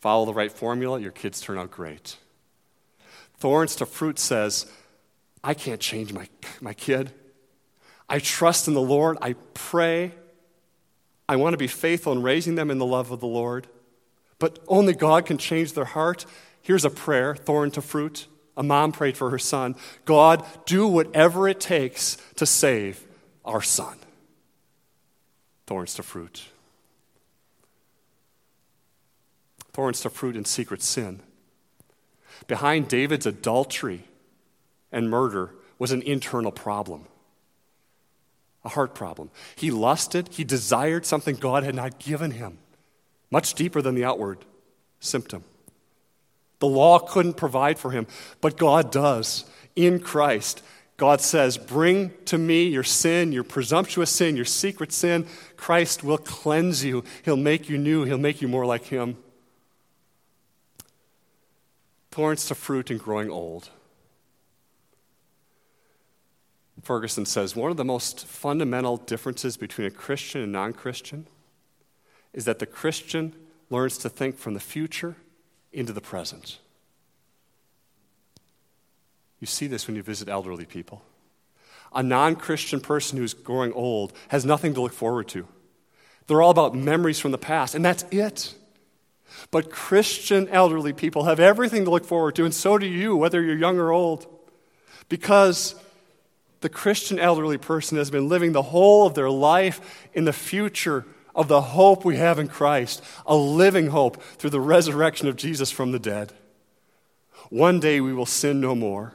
Follow 0.00 0.26
the 0.26 0.34
right 0.34 0.50
formula, 0.50 0.98
your 0.98 1.12
kids 1.12 1.40
turn 1.40 1.56
out 1.56 1.70
great. 1.70 2.16
Thorns 3.38 3.76
to 3.76 3.86
fruit 3.86 4.18
says, 4.18 4.66
I 5.44 5.54
can't 5.54 5.80
change 5.80 6.12
my, 6.12 6.28
my 6.60 6.74
kid. 6.74 7.12
I 8.08 8.18
trust 8.18 8.68
in 8.68 8.74
the 8.74 8.80
Lord. 8.80 9.16
I 9.22 9.34
pray. 9.54 10.12
I 11.28 11.36
want 11.36 11.54
to 11.54 11.58
be 11.58 11.66
faithful 11.66 12.12
in 12.12 12.22
raising 12.22 12.54
them 12.54 12.70
in 12.70 12.78
the 12.78 12.86
love 12.86 13.10
of 13.10 13.20
the 13.20 13.26
Lord. 13.26 13.66
But 14.38 14.58
only 14.66 14.92
God 14.92 15.24
can 15.24 15.38
change 15.38 15.72
their 15.72 15.84
heart. 15.84 16.26
Here's 16.62 16.84
a 16.84 16.90
prayer, 16.90 17.34
thorn 17.34 17.70
to 17.72 17.82
fruit. 17.82 18.26
A 18.56 18.62
mom 18.62 18.92
prayed 18.92 19.16
for 19.16 19.30
her 19.30 19.38
son 19.38 19.76
God, 20.04 20.44
do 20.66 20.86
whatever 20.86 21.48
it 21.48 21.60
takes 21.60 22.18
to 22.36 22.46
save 22.46 23.06
our 23.44 23.62
son. 23.62 23.96
Thorns 25.66 25.94
to 25.94 26.02
fruit. 26.02 26.44
Thorns 29.72 30.00
to 30.00 30.10
fruit 30.10 30.36
in 30.36 30.44
secret 30.44 30.82
sin. 30.82 31.20
Behind 32.46 32.88
David's 32.88 33.26
adultery 33.26 34.04
and 34.90 35.08
murder 35.08 35.54
was 35.78 35.92
an 35.92 36.02
internal 36.02 36.52
problem, 36.52 37.06
a 38.64 38.68
heart 38.68 38.94
problem. 38.94 39.30
He 39.56 39.70
lusted, 39.70 40.28
he 40.32 40.44
desired 40.44 41.04
something 41.04 41.36
God 41.36 41.64
had 41.64 41.74
not 41.74 41.98
given 41.98 42.32
him, 42.32 42.58
much 43.30 43.54
deeper 43.54 43.82
than 43.82 43.94
the 43.94 44.04
outward 44.04 44.38
symptom. 45.00 45.44
The 46.60 46.68
law 46.68 47.00
couldn't 47.00 47.34
provide 47.34 47.78
for 47.78 47.90
him, 47.90 48.06
but 48.40 48.56
God 48.56 48.92
does 48.92 49.44
in 49.74 49.98
Christ. 49.98 50.62
God 50.96 51.20
says, 51.20 51.58
Bring 51.58 52.12
to 52.26 52.38
me 52.38 52.68
your 52.68 52.84
sin, 52.84 53.32
your 53.32 53.42
presumptuous 53.42 54.10
sin, 54.10 54.36
your 54.36 54.44
secret 54.44 54.92
sin. 54.92 55.26
Christ 55.56 56.04
will 56.04 56.18
cleanse 56.18 56.84
you. 56.84 57.02
He'll 57.24 57.36
make 57.36 57.68
you 57.68 57.78
new. 57.78 58.04
He'll 58.04 58.18
make 58.18 58.40
you 58.40 58.46
more 58.46 58.64
like 58.64 58.84
Him. 58.84 59.16
Thorns 62.12 62.46
to 62.46 62.54
fruit 62.54 62.90
and 62.90 63.00
growing 63.00 63.30
old. 63.30 63.70
Ferguson 66.82 67.24
says 67.24 67.54
one 67.54 67.70
of 67.70 67.76
the 67.76 67.84
most 67.84 68.26
fundamental 68.26 68.96
differences 68.96 69.56
between 69.56 69.86
a 69.86 69.90
Christian 69.90 70.42
and 70.42 70.52
non 70.52 70.72
Christian 70.72 71.26
is 72.32 72.44
that 72.44 72.58
the 72.58 72.66
Christian 72.66 73.34
learns 73.70 73.98
to 73.98 74.08
think 74.08 74.36
from 74.36 74.54
the 74.54 74.60
future 74.60 75.16
into 75.72 75.92
the 75.92 76.00
present. 76.00 76.58
You 79.40 79.46
see 79.46 79.66
this 79.66 79.86
when 79.86 79.96
you 79.96 80.02
visit 80.02 80.28
elderly 80.28 80.64
people. 80.64 81.02
A 81.94 82.02
non 82.02 82.36
Christian 82.36 82.80
person 82.80 83.18
who's 83.18 83.34
growing 83.34 83.72
old 83.72 84.12
has 84.28 84.44
nothing 84.44 84.74
to 84.74 84.80
look 84.80 84.92
forward 84.92 85.28
to. 85.28 85.46
They're 86.26 86.42
all 86.42 86.50
about 86.50 86.74
memories 86.74 87.18
from 87.18 87.32
the 87.32 87.38
past, 87.38 87.74
and 87.74 87.84
that's 87.84 88.04
it. 88.10 88.54
But 89.50 89.70
Christian 89.70 90.48
elderly 90.48 90.92
people 90.92 91.24
have 91.24 91.40
everything 91.40 91.84
to 91.84 91.90
look 91.90 92.04
forward 92.04 92.34
to, 92.36 92.44
and 92.44 92.54
so 92.54 92.78
do 92.78 92.86
you, 92.86 93.16
whether 93.16 93.42
you're 93.42 93.56
young 93.56 93.78
or 93.78 93.90
old. 93.92 94.26
Because 95.08 95.74
the 96.62 96.68
Christian 96.68 97.18
elderly 97.18 97.58
person 97.58 97.98
has 97.98 98.10
been 98.10 98.28
living 98.28 98.52
the 98.52 98.62
whole 98.62 99.06
of 99.06 99.14
their 99.14 99.30
life 99.30 100.08
in 100.14 100.24
the 100.24 100.32
future 100.32 101.04
of 101.34 101.48
the 101.48 101.60
hope 101.60 102.04
we 102.04 102.16
have 102.16 102.38
in 102.38 102.48
Christ, 102.48 103.02
a 103.26 103.36
living 103.36 103.88
hope 103.88 104.22
through 104.22 104.50
the 104.50 104.60
resurrection 104.60 105.28
of 105.28 105.36
Jesus 105.36 105.70
from 105.70 105.92
the 105.92 105.98
dead. 105.98 106.32
One 107.50 107.80
day 107.80 108.00
we 108.00 108.12
will 108.12 108.26
sin 108.26 108.60
no 108.60 108.74
more. 108.74 109.14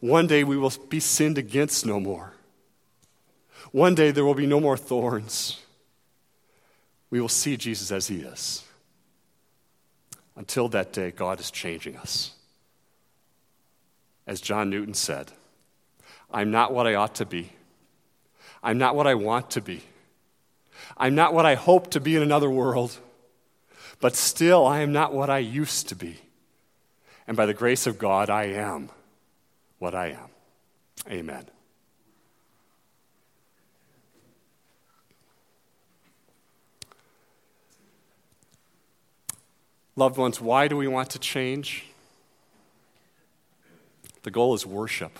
One 0.00 0.26
day 0.26 0.44
we 0.44 0.56
will 0.56 0.72
be 0.88 1.00
sinned 1.00 1.38
against 1.38 1.84
no 1.84 2.00
more. 2.00 2.34
One 3.72 3.94
day 3.94 4.10
there 4.10 4.24
will 4.24 4.34
be 4.34 4.46
no 4.46 4.60
more 4.60 4.76
thorns. 4.76 5.60
We 7.10 7.20
will 7.20 7.28
see 7.28 7.56
Jesus 7.56 7.90
as 7.90 8.06
he 8.06 8.20
is. 8.20 8.64
Until 10.36 10.68
that 10.68 10.92
day, 10.92 11.10
God 11.10 11.40
is 11.40 11.50
changing 11.50 11.96
us. 11.96 12.32
As 14.26 14.40
John 14.40 14.70
Newton 14.70 14.94
said, 14.94 15.32
I'm 16.32 16.50
not 16.50 16.72
what 16.72 16.86
I 16.86 16.94
ought 16.94 17.16
to 17.16 17.26
be. 17.26 17.52
I'm 18.62 18.78
not 18.78 18.94
what 18.94 19.06
I 19.06 19.14
want 19.14 19.50
to 19.52 19.60
be. 19.60 19.82
I'm 20.96 21.14
not 21.14 21.34
what 21.34 21.46
I 21.46 21.54
hope 21.54 21.90
to 21.92 22.00
be 22.00 22.16
in 22.16 22.22
another 22.22 22.50
world, 22.50 22.98
but 24.00 24.14
still 24.14 24.66
I 24.66 24.80
am 24.80 24.92
not 24.92 25.12
what 25.12 25.30
I 25.30 25.38
used 25.38 25.88
to 25.88 25.94
be. 25.94 26.18
And 27.26 27.36
by 27.36 27.46
the 27.46 27.54
grace 27.54 27.86
of 27.86 27.98
God, 27.98 28.28
I 28.28 28.44
am 28.44 28.90
what 29.78 29.94
I 29.94 30.08
am. 30.08 30.28
Amen. 31.08 31.46
Loved 39.96 40.16
ones, 40.16 40.40
why 40.40 40.66
do 40.66 40.76
we 40.76 40.88
want 40.88 41.10
to 41.10 41.18
change? 41.18 41.84
The 44.22 44.30
goal 44.30 44.54
is 44.54 44.64
worship. 44.64 45.18